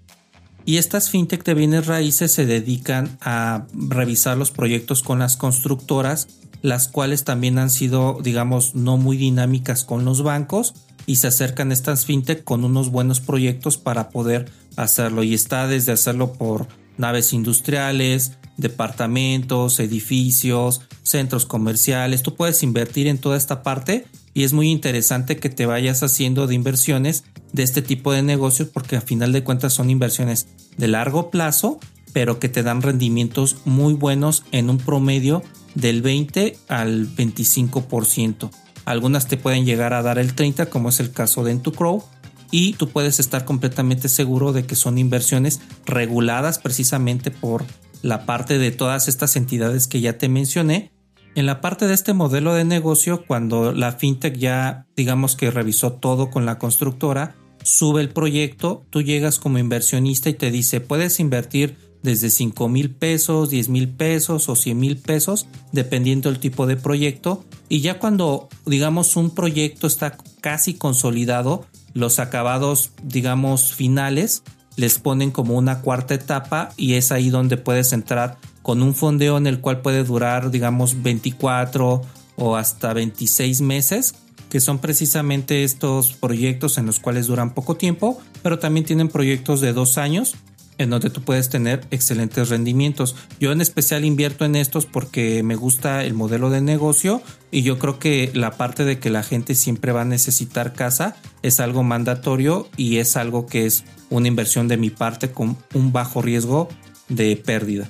Y 0.65 0.77
estas 0.77 1.11
fintech 1.11 1.43
de 1.43 1.55
bienes 1.55 1.87
raíces 1.87 2.33
se 2.33 2.47
dedican 2.47 3.19
a 3.21 3.67
revisar 3.75 4.37
los 4.37 4.53
proyectos 4.53 5.03
con 5.03 5.19
las 5.19 5.37
constructoras, 5.37 6.29
las 6.61 6.87
cuales 6.87 7.25
también 7.25 7.59
han 7.59 7.69
sido, 7.69 8.21
digamos, 8.23 8.77
no 8.77 8.97
muy 8.97 9.17
dinámicas 9.17 9.83
con 9.83 10.05
los 10.05 10.23
bancos 10.23 10.75
y 11.07 11.17
se 11.17 11.29
acercan 11.29 11.73
estas 11.73 12.05
fintech 12.05 12.45
con 12.45 12.65
unos 12.65 12.91
buenos 12.91 13.21
proyectos 13.21 13.79
para 13.79 14.11
poder 14.11 14.51
hacerlo. 14.77 15.23
Y 15.23 15.35
está 15.35 15.67
desde 15.67 15.93
hacerlo 15.93 16.33
por 16.33 16.69
naves 16.97 17.33
industriales, 17.33 18.39
departamentos, 18.57 19.81
edificios, 19.81 20.83
centros 21.03 21.47
comerciales. 21.47 22.23
Tú 22.23 22.35
puedes 22.35 22.63
invertir 22.63 23.07
en 23.07 23.19
toda 23.19 23.37
esta 23.37 23.63
parte 23.63 24.07
y 24.35 24.45
es 24.45 24.53
muy 24.53 24.71
interesante 24.71 25.37
que 25.37 25.51
te 25.51 25.67
vayas 25.67 26.03
haciendo 26.03 26.47
de 26.47 26.55
inversiones 26.55 27.25
de 27.53 27.63
este 27.63 27.83
tipo 27.83 28.13
de 28.13 28.23
negocios 28.23 28.69
porque 28.69 28.97
a 28.97 29.01
final 29.01 29.33
de 29.33 29.45
cuentas 29.45 29.75
son 29.75 29.91
inversiones 29.91 30.49
de 30.77 30.89
largo 30.89 31.31
plazo, 31.31 31.79
pero 32.13 32.39
que 32.39 32.49
te 32.49 32.63
dan 32.63 32.83
rendimientos 32.83 33.59
muy 33.65 33.95
buenos 33.95 34.45
en 34.53 34.71
un 34.71 34.79
promedio 34.79 35.43
del 35.75 36.03
20 36.03 36.57
al 36.69 37.09
25%. 37.15 38.51
Algunas 38.85 39.29
te 39.29 39.37
pueden 39.37 39.65
llegar 39.65 39.95
a 39.95 40.03
dar 40.03 40.19
el 40.19 40.35
30, 40.35 40.67
como 40.67 40.89
es 40.89 41.01
el 41.01 41.13
caso 41.13 41.45
de 41.45 41.53
Entucrow, 41.53 42.05
y 42.51 42.75
tú 42.75 42.89
puedes 42.89 43.19
estar 43.21 43.45
completamente 43.45 44.09
seguro 44.09 44.53
de 44.53 44.67
que 44.67 44.77
son 44.77 44.99
inversiones 44.99 45.61
reguladas 45.87 46.59
precisamente 46.59 47.31
por 47.31 47.65
la 48.03 48.27
parte 48.27 48.59
de 48.59 48.71
todas 48.71 49.09
estas 49.09 49.37
entidades 49.37 49.87
que 49.87 50.01
ya 50.01 50.19
te 50.19 50.29
mencioné. 50.29 50.93
En 51.35 51.47
la 51.47 51.63
parte 51.63 51.87
de 51.87 51.95
este 51.95 52.13
modelo 52.13 52.53
de 52.53 52.65
negocio, 52.65 53.25
cuando 53.27 53.73
la 53.73 53.93
fintech 53.93 54.37
ya 54.37 54.87
digamos 54.97 55.35
que 55.35 55.51
revisó 55.51 55.95
todo 55.95 56.31
con 56.31 56.45
la 56.45 56.59
constructora, 56.59 57.37
sube 57.63 58.03
el 58.03 58.11
proyecto, 58.11 58.85
tú 58.91 59.01
llegas 59.01 59.39
como 59.39 59.59
inversionista 59.59 60.29
y 60.29 60.35
te 60.35 60.51
dice, 60.51 60.81
puedes 60.81 61.21
invertir 61.21 61.77
desde 62.03 62.31
5 62.31 62.69
mil 62.69 62.91
pesos, 62.91 63.51
10 63.51 63.69
mil 63.69 63.89
pesos 63.89 64.49
o 64.49 64.57
100 64.57 64.79
mil 64.79 64.97
pesos, 64.97 65.47
dependiendo 65.73 66.31
del 66.31 66.41
tipo 66.41 66.67
de 66.67 66.77
proyecto. 66.77 67.45
Y 67.69 67.81
ya 67.81 67.99
cuando, 67.99 68.49
digamos, 68.67 69.17
un 69.17 69.31
proyecto 69.31 69.87
está 69.87 70.17
casi 70.41 70.75
consolidado, 70.75 71.65
los 71.95 72.19
acabados, 72.19 72.91
digamos, 73.03 73.73
finales, 73.73 74.43
les 74.77 74.99
ponen 74.99 75.31
como 75.31 75.57
una 75.57 75.81
cuarta 75.81 76.15
etapa 76.15 76.71
y 76.77 76.95
es 76.95 77.13
ahí 77.13 77.31
donde 77.31 77.57
puedes 77.57 77.93
entrar 77.93 78.39
con 78.63 78.83
un 78.83 78.95
fondeo 78.95 79.37
en 79.37 79.47
el 79.47 79.61
cual 79.61 79.83
puede 79.83 80.05
durar 80.05 80.51
digamos 80.51 81.03
24 81.03 82.03
o 82.37 82.57
hasta 82.57 82.93
26 82.93 83.61
meses 83.61 84.15
que 84.49 84.61
son 84.61 84.79
precisamente 84.79 85.65
estos 85.65 86.13
proyectos 86.13 86.79
en 86.79 86.87
los 86.87 87.01
cuales 87.01 87.27
duran 87.27 87.55
poco 87.55 87.77
tiempo 87.77 88.21
pero 88.43 88.59
también 88.59 88.87
tienen 88.87 89.09
proyectos 89.09 89.61
de 89.61 89.73
dos 89.73 89.99
años 89.99 90.37
en 90.83 90.91
donde 90.91 91.11
tú 91.11 91.23
puedes 91.23 91.49
tener 91.49 91.87
excelentes 91.91 92.49
rendimientos. 92.49 93.17
Yo 93.41 93.53
en 93.53 93.61
especial 93.61 94.05
invierto 94.05 94.45
en 94.45 94.57
estos 94.57 94.87
porque 94.87 95.43
me 95.43 95.57
gusta 95.57 96.05
el 96.05 96.15
modelo 96.15 96.51
de 96.51 96.61
negocio 96.61 97.23
y 97.51 97.63
yo 97.63 97.79
creo 97.79 97.99
que 97.99 98.31
la 98.35 98.53
parte 98.53 98.85
de 98.85 98.99
que 98.99 99.11
la 99.11 99.23
gente 99.23 99.55
siempre 99.55 99.93
va 99.93 100.03
a 100.03 100.07
necesitar 100.07 100.73
casa 100.73 101.17
es 101.43 101.61
algo 101.61 101.83
mandatorio 101.83 102.69
y 102.77 102.99
es 102.99 103.17
algo 103.17 103.47
que 103.47 103.67
es 103.67 103.85
una 104.11 104.29
inversión 104.29 104.69
de 104.69 104.77
mi 104.77 104.91
parte 104.91 105.31
con 105.31 105.57
un 105.75 105.93
bajo 105.93 106.23
riesgo 106.23 106.69
de 107.09 107.37
pérdida. 107.37 107.89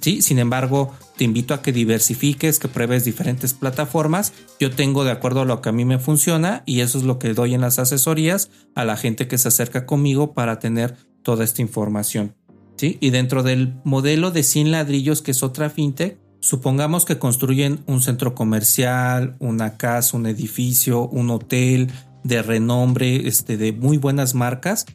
¿Sí? 0.00 0.22
Sin 0.22 0.38
embargo, 0.38 0.94
te 1.20 1.24
invito 1.24 1.52
a 1.52 1.60
que 1.60 1.72
diversifiques, 1.72 2.58
que 2.58 2.68
pruebes 2.68 3.04
diferentes 3.04 3.52
plataformas. 3.52 4.32
Yo 4.58 4.70
tengo 4.70 5.04
de 5.04 5.10
acuerdo 5.10 5.42
a 5.42 5.44
lo 5.44 5.60
que 5.60 5.68
a 5.68 5.72
mí 5.72 5.84
me 5.84 5.98
funciona 5.98 6.62
y 6.64 6.80
eso 6.80 6.96
es 6.96 7.04
lo 7.04 7.18
que 7.18 7.34
doy 7.34 7.52
en 7.52 7.60
las 7.60 7.78
asesorías 7.78 8.48
a 8.74 8.86
la 8.86 8.96
gente 8.96 9.28
que 9.28 9.36
se 9.36 9.48
acerca 9.48 9.84
conmigo 9.84 10.32
para 10.32 10.58
tener 10.58 10.96
toda 11.22 11.44
esta 11.44 11.62
información. 11.62 12.34
¿sí? 12.76 12.98
Y 13.00 13.10
dentro 13.10 13.42
del 13.42 13.74
modelo 13.84 14.30
de 14.30 14.42
100 14.42 14.70
ladrillos, 14.70 15.22
que 15.22 15.30
es 15.30 15.42
otra 15.42 15.70
fintech, 15.70 16.18
supongamos 16.40 17.04
que 17.04 17.18
construyen 17.18 17.80
un 17.86 18.00
centro 18.00 18.34
comercial, 18.34 19.36
una 19.38 19.76
casa, 19.76 20.16
un 20.16 20.26
edificio, 20.26 21.06
un 21.08 21.30
hotel, 21.30 21.90
de 22.24 22.42
renombre, 22.42 23.28
este, 23.28 23.56
de 23.56 23.72
muy 23.72 23.96
buenas 23.96 24.34
marcas, 24.34 24.86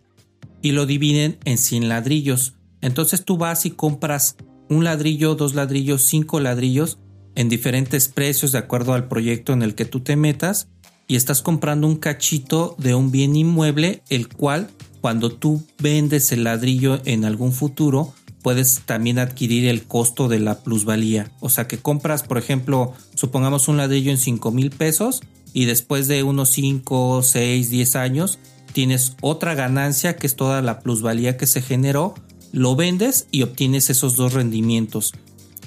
y 0.61 0.71
lo 0.71 0.85
dividen 0.85 1.37
en 1.45 1.57
100 1.57 1.89
ladrillos. 1.89 2.55
Entonces 2.81 3.23
tú 3.23 3.37
vas 3.37 3.65
y 3.65 3.71
compras 3.71 4.35
un 4.69 4.83
ladrillo, 4.83 5.35
dos 5.35 5.53
ladrillos, 5.55 6.03
cinco 6.03 6.39
ladrillos 6.39 6.99
en 7.35 7.49
diferentes 7.49 8.07
precios 8.07 8.51
de 8.51 8.59
acuerdo 8.59 8.93
al 8.93 9.07
proyecto 9.07 9.53
en 9.53 9.61
el 9.61 9.75
que 9.75 9.85
tú 9.85 9.99
te 9.99 10.15
metas 10.15 10.69
y 11.07 11.15
estás 11.15 11.41
comprando 11.41 11.87
un 11.87 11.97
cachito 11.97 12.75
de 12.79 12.95
un 12.95 13.11
bien 13.11 13.35
inmueble, 13.35 14.01
el 14.09 14.27
cual 14.27 14.69
cuando 15.05 15.29
tú 15.29 15.63
vendes 15.77 16.31
el 16.31 16.45
ladrillo 16.45 16.99
en 17.05 17.25
algún 17.25 17.53
futuro, 17.53 18.15
puedes 18.41 18.81
también 18.87 19.19
adquirir 19.19 19.67
el 19.67 19.83
costo 19.83 20.27
de 20.27 20.39
la 20.39 20.63
plusvalía. 20.63 21.31
O 21.41 21.49
sea 21.49 21.67
que 21.67 21.77
compras, 21.77 22.23
por 22.23 22.39
ejemplo, 22.39 22.91
supongamos 23.13 23.67
un 23.67 23.77
ladrillo 23.77 24.09
en 24.09 24.17
5 24.17 24.49
mil 24.49 24.71
pesos 24.71 25.21
y 25.53 25.65
después 25.65 26.07
de 26.07 26.23
unos 26.23 26.49
5, 26.49 27.21
6, 27.21 27.69
10 27.69 27.95
años 27.97 28.39
tienes 28.73 29.15
otra 29.21 29.53
ganancia 29.53 30.15
que 30.15 30.25
es 30.25 30.35
toda 30.35 30.63
la 30.63 30.79
plusvalía 30.79 31.37
que 31.37 31.45
se 31.45 31.61
generó, 31.61 32.15
lo 32.51 32.75
vendes 32.75 33.27
y 33.29 33.43
obtienes 33.43 33.91
esos 33.91 34.15
dos 34.15 34.33
rendimientos. 34.33 35.13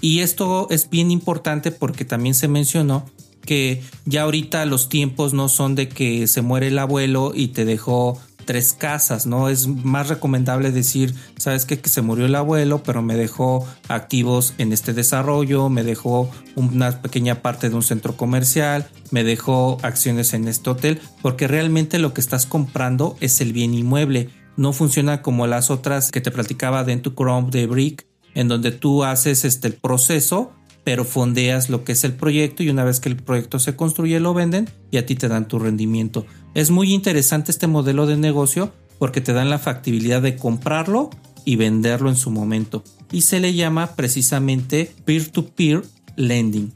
Y 0.01 0.19
esto 0.19 0.67
es 0.71 0.91
bien 0.91 1.13
importante 1.13 1.71
porque 1.71 2.05
también 2.05 2.35
se 2.35 2.49
mencionó 2.49 3.07
que 3.43 3.85
ya 4.05 4.23
ahorita 4.23 4.67
los 4.67 4.89
tiempos 4.89 5.33
no 5.33 5.49
son 5.49 5.77
de 5.77 5.89
que 5.89 6.27
se 6.27 6.43
muere 6.43 6.67
el 6.67 6.79
abuelo 6.81 7.31
y 7.37 7.49
te 7.49 7.65
dejó 7.65 8.21
tres 8.49 8.73
casas, 8.73 9.27
¿no? 9.27 9.51
Es 9.51 9.67
más 9.67 10.09
recomendable 10.09 10.73
decir, 10.73 11.15
sabes 11.37 11.67
que 11.67 11.79
se 11.87 12.01
murió 12.01 12.25
el 12.25 12.35
abuelo, 12.35 12.83
pero 12.83 13.03
me 13.03 13.15
dejó 13.15 13.69
activos 13.89 14.55
en 14.57 14.73
este 14.73 14.95
desarrollo, 14.95 15.69
me 15.69 15.85
dejó 15.85 16.31
una 16.55 17.03
pequeña 17.03 17.43
parte 17.43 17.69
de 17.69 17.77
un 17.77 17.83
centro 17.83 18.17
comercial, 18.17 18.89
me 19.11 19.23
dejó 19.23 19.77
acciones 19.83 20.33
en 20.33 20.49
este 20.49 20.71
hotel, 20.71 20.99
porque 21.21 21.47
realmente 21.47 21.99
lo 21.99 22.15
que 22.15 22.23
estás 22.23 22.47
comprando 22.47 23.19
es 23.21 23.43
el 23.43 23.53
bien 23.53 23.75
inmueble. 23.75 24.31
No 24.57 24.73
funciona 24.73 25.21
como 25.21 25.47
las 25.47 25.71
otras 25.71 26.11
que 26.11 26.23
te 26.23 26.31
platicaba 26.31 26.85
de 26.85 27.03
Chrome 27.03 27.51
de 27.51 27.67
Brick, 27.67 28.07
en 28.35 28.49
donde 28.49 28.71
tú 28.71 29.05
haces 29.05 29.45
este, 29.45 29.69
el 29.69 29.75
proceso 29.75 30.55
pero 30.89 31.05
fondeas 31.05 31.69
lo 31.69 31.85
que 31.85 31.93
es 31.93 32.03
el 32.05 32.15
proyecto 32.15 32.63
y 32.63 32.71
una 32.71 32.83
vez 32.83 32.99
que 32.99 33.11
el 33.11 33.17
proyecto 33.17 33.59
se 33.59 33.77
construye 33.77 34.21
lo 34.21 34.33
venden 34.33 34.71
y 34.91 34.97
a 34.97 35.05
ti 35.05 35.17
te 35.17 35.29
dan 35.29 35.47
tu 35.47 35.59
rendimiento. 35.59 36.25
Es 36.55 36.71
muy 36.71 36.95
interesante 36.95 37.51
este 37.51 37.67
modelo 37.67 38.07
de 38.07 38.17
negocio 38.17 38.73
porque 38.99 39.21
te 39.21 39.35
dan 39.35 39.51
la 39.51 39.59
factibilidad 39.59 40.23
de 40.23 40.37
comprarlo 40.37 41.11
y 41.45 41.57
venderlo 41.57 42.09
en 42.09 42.17
su 42.17 42.31
momento 42.31 42.85
y 43.13 43.21
se 43.21 43.39
le 43.39 43.53
llama 43.53 43.97
precisamente 43.97 44.91
peer-to-peer 45.05 45.83
lending. 46.17 46.73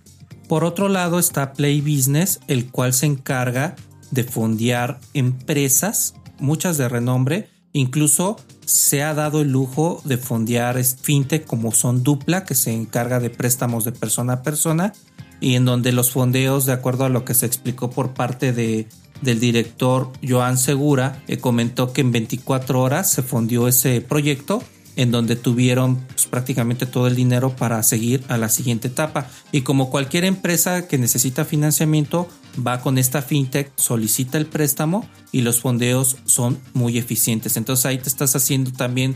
Por 0.46 0.64
otro 0.64 0.90
lado 0.90 1.18
está 1.18 1.54
Play 1.54 1.80
Business, 1.80 2.40
el 2.48 2.66
cual 2.66 2.92
se 2.92 3.06
encarga 3.06 3.76
de 4.10 4.24
fondear 4.24 5.00
empresas, 5.14 6.16
muchas 6.38 6.76
de 6.76 6.90
renombre, 6.90 7.48
incluso 7.72 8.36
se 8.64 9.02
ha 9.02 9.14
dado 9.14 9.42
el 9.42 9.50
lujo 9.50 10.00
de 10.04 10.16
fondear 10.16 10.82
fintech 10.82 11.46
como 11.46 11.72
son 11.72 12.02
Dupla, 12.02 12.44
que 12.44 12.54
se 12.54 12.72
encarga 12.72 13.20
de 13.20 13.30
préstamos 13.30 13.84
de 13.84 13.92
persona 13.92 14.34
a 14.34 14.42
persona, 14.42 14.92
y 15.40 15.56
en 15.56 15.64
donde 15.64 15.92
los 15.92 16.10
fondeos, 16.10 16.66
de 16.66 16.72
acuerdo 16.72 17.04
a 17.04 17.08
lo 17.08 17.24
que 17.24 17.34
se 17.34 17.46
explicó 17.46 17.90
por 17.90 18.14
parte 18.14 18.52
de, 18.52 18.86
del 19.22 19.40
director 19.40 20.10
Joan 20.26 20.56
Segura, 20.56 21.22
eh, 21.26 21.38
comentó 21.38 21.92
que 21.92 22.00
en 22.00 22.12
24 22.12 22.80
horas 22.80 23.10
se 23.10 23.22
fondió 23.22 23.66
ese 23.66 24.00
proyecto 24.00 24.62
en 24.96 25.10
donde 25.10 25.36
tuvieron 25.36 25.96
pues, 25.96 26.26
prácticamente 26.26 26.86
todo 26.86 27.06
el 27.06 27.16
dinero 27.16 27.56
para 27.56 27.82
seguir 27.82 28.22
a 28.28 28.36
la 28.36 28.48
siguiente 28.48 28.88
etapa. 28.88 29.26
Y 29.50 29.62
como 29.62 29.90
cualquier 29.90 30.24
empresa 30.24 30.86
que 30.86 30.98
necesita 30.98 31.44
financiamiento, 31.44 32.28
va 32.64 32.80
con 32.80 32.98
esta 32.98 33.22
fintech, 33.22 33.72
solicita 33.76 34.38
el 34.38 34.46
préstamo 34.46 35.08
y 35.30 35.42
los 35.42 35.60
fondeos 35.60 36.16
son 36.24 36.58
muy 36.74 36.98
eficientes. 36.98 37.56
Entonces 37.56 37.86
ahí 37.86 37.98
te 37.98 38.08
estás 38.08 38.36
haciendo 38.36 38.72
también 38.72 39.14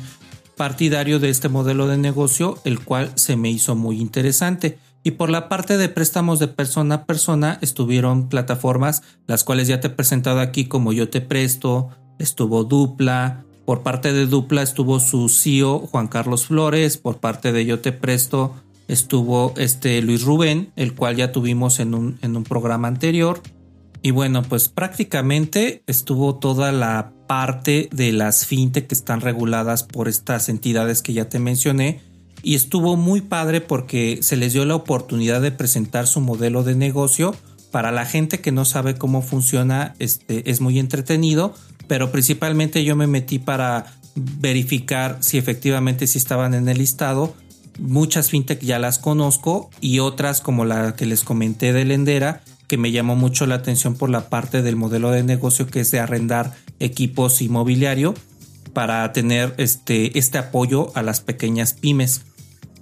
partidario 0.57 1.18
de 1.18 1.29
este 1.29 1.49
modelo 1.49 1.87
de 1.87 1.99
negocio, 1.99 2.59
el 2.64 2.81
cual 2.81 3.12
se 3.14 3.37
me 3.37 3.51
hizo 3.51 3.75
muy 3.75 4.01
interesante. 4.01 4.79
Y 5.03 5.12
por 5.12 5.31
la 5.31 5.49
parte 5.49 5.77
de 5.77 5.88
préstamos 5.88 6.38
de 6.40 6.49
persona 6.49 6.96
a 6.96 7.05
persona 7.05 7.59
estuvieron 7.61 8.29
plataformas, 8.29 9.03
las 9.27 9.44
cuales 9.44 9.68
ya 9.68 9.81
te 9.81 9.88
he 9.88 9.90
presentado 9.90 10.40
aquí 10.40 10.64
como 10.66 10.92
Yo 10.92 11.09
Te 11.09 11.20
Presto, 11.20 11.90
estuvo 12.18 12.64
Dupla, 12.64 13.44
por 13.66 13.83
parte 13.83 14.12
de 14.12 14.27
Dupla 14.27 14.62
estuvo 14.62 15.01
su 15.01 15.29
CEO 15.29 15.81
Juan 15.81 16.07
Carlos 16.07 16.46
Flores, 16.46 16.96
por 16.96 17.18
parte 17.18 17.53
de 17.53 17.66
Yo 17.66 17.81
Te 17.81 17.92
Presto 17.92 18.55
estuvo 18.88 19.55
este 19.57 20.01
Luis 20.03 20.22
Rubén, 20.22 20.72
el 20.77 20.94
cual 20.94 21.16
ya 21.16 21.33
tuvimos 21.33 21.81
en 21.81 21.94
un, 21.94 22.18
en 22.22 22.37
un 22.37 22.44
programa 22.44 22.88
anterior. 22.88 23.42
Y 24.03 24.12
bueno, 24.12 24.42
pues 24.42 24.68
prácticamente 24.68 25.83
estuvo 25.87 26.37
toda 26.37 26.70
la 26.72 27.12
parte 27.27 27.88
de 27.92 28.12
las 28.12 28.46
fintech 28.46 28.87
que 28.87 28.94
están 28.94 29.20
reguladas 29.20 29.83
por 29.83 30.09
estas 30.09 30.49
entidades 30.49 31.03
que 31.03 31.12
ya 31.12 31.29
te 31.29 31.38
mencioné. 31.38 32.01
Y 32.42 32.55
estuvo 32.55 32.96
muy 32.96 33.22
padre 33.22 33.61
porque 33.61 34.18
se 34.22 34.37
les 34.37 34.53
dio 34.53 34.64
la 34.64 34.77
oportunidad 34.77 35.40
de 35.40 35.51
presentar 35.51 36.07
su 36.07 36.20
modelo 36.20 36.62
de 36.62 36.77
negocio. 36.77 37.35
Para 37.72 37.90
la 37.90 38.07
gente 38.07 38.40
que 38.40 38.53
no 38.53 38.64
sabe 38.64 38.94
cómo 38.94 39.22
funciona, 39.22 39.94
este, 39.99 40.49
es 40.49 40.61
muy 40.61 40.79
entretenido, 40.79 41.55
pero 41.88 42.12
principalmente 42.12 42.85
yo 42.85 42.94
me 42.94 43.09
metí 43.09 43.40
para 43.40 43.87
verificar 44.14 45.18
si 45.20 45.38
efectivamente 45.38 46.07
si 46.07 46.18
estaban 46.18 46.55
en 46.55 46.68
el 46.68 46.79
listado 46.79 47.35
Muchas 47.78 48.30
fintech 48.30 48.60
ya 48.60 48.78
las 48.78 48.98
conozco 48.98 49.70
y 49.80 49.98
otras 49.98 50.40
como 50.40 50.64
la 50.64 50.96
que 50.96 51.06
les 51.06 51.24
comenté 51.24 51.72
de 51.72 51.84
Lendera, 51.84 52.42
que 52.66 52.78
me 52.78 52.90
llamó 52.90 53.16
mucho 53.16 53.46
la 53.46 53.56
atención 53.56 53.94
por 53.94 54.10
la 54.10 54.28
parte 54.28 54.62
del 54.62 54.76
modelo 54.76 55.10
de 55.10 55.22
negocio 55.22 55.66
que 55.66 55.80
es 55.80 55.90
de 55.90 56.00
arrendar 56.00 56.54
equipos 56.80 57.40
inmobiliario 57.42 58.14
para 58.72 59.12
tener 59.12 59.54
este, 59.58 60.18
este 60.18 60.38
apoyo 60.38 60.90
a 60.94 61.02
las 61.02 61.20
pequeñas 61.20 61.74
pymes. 61.74 62.22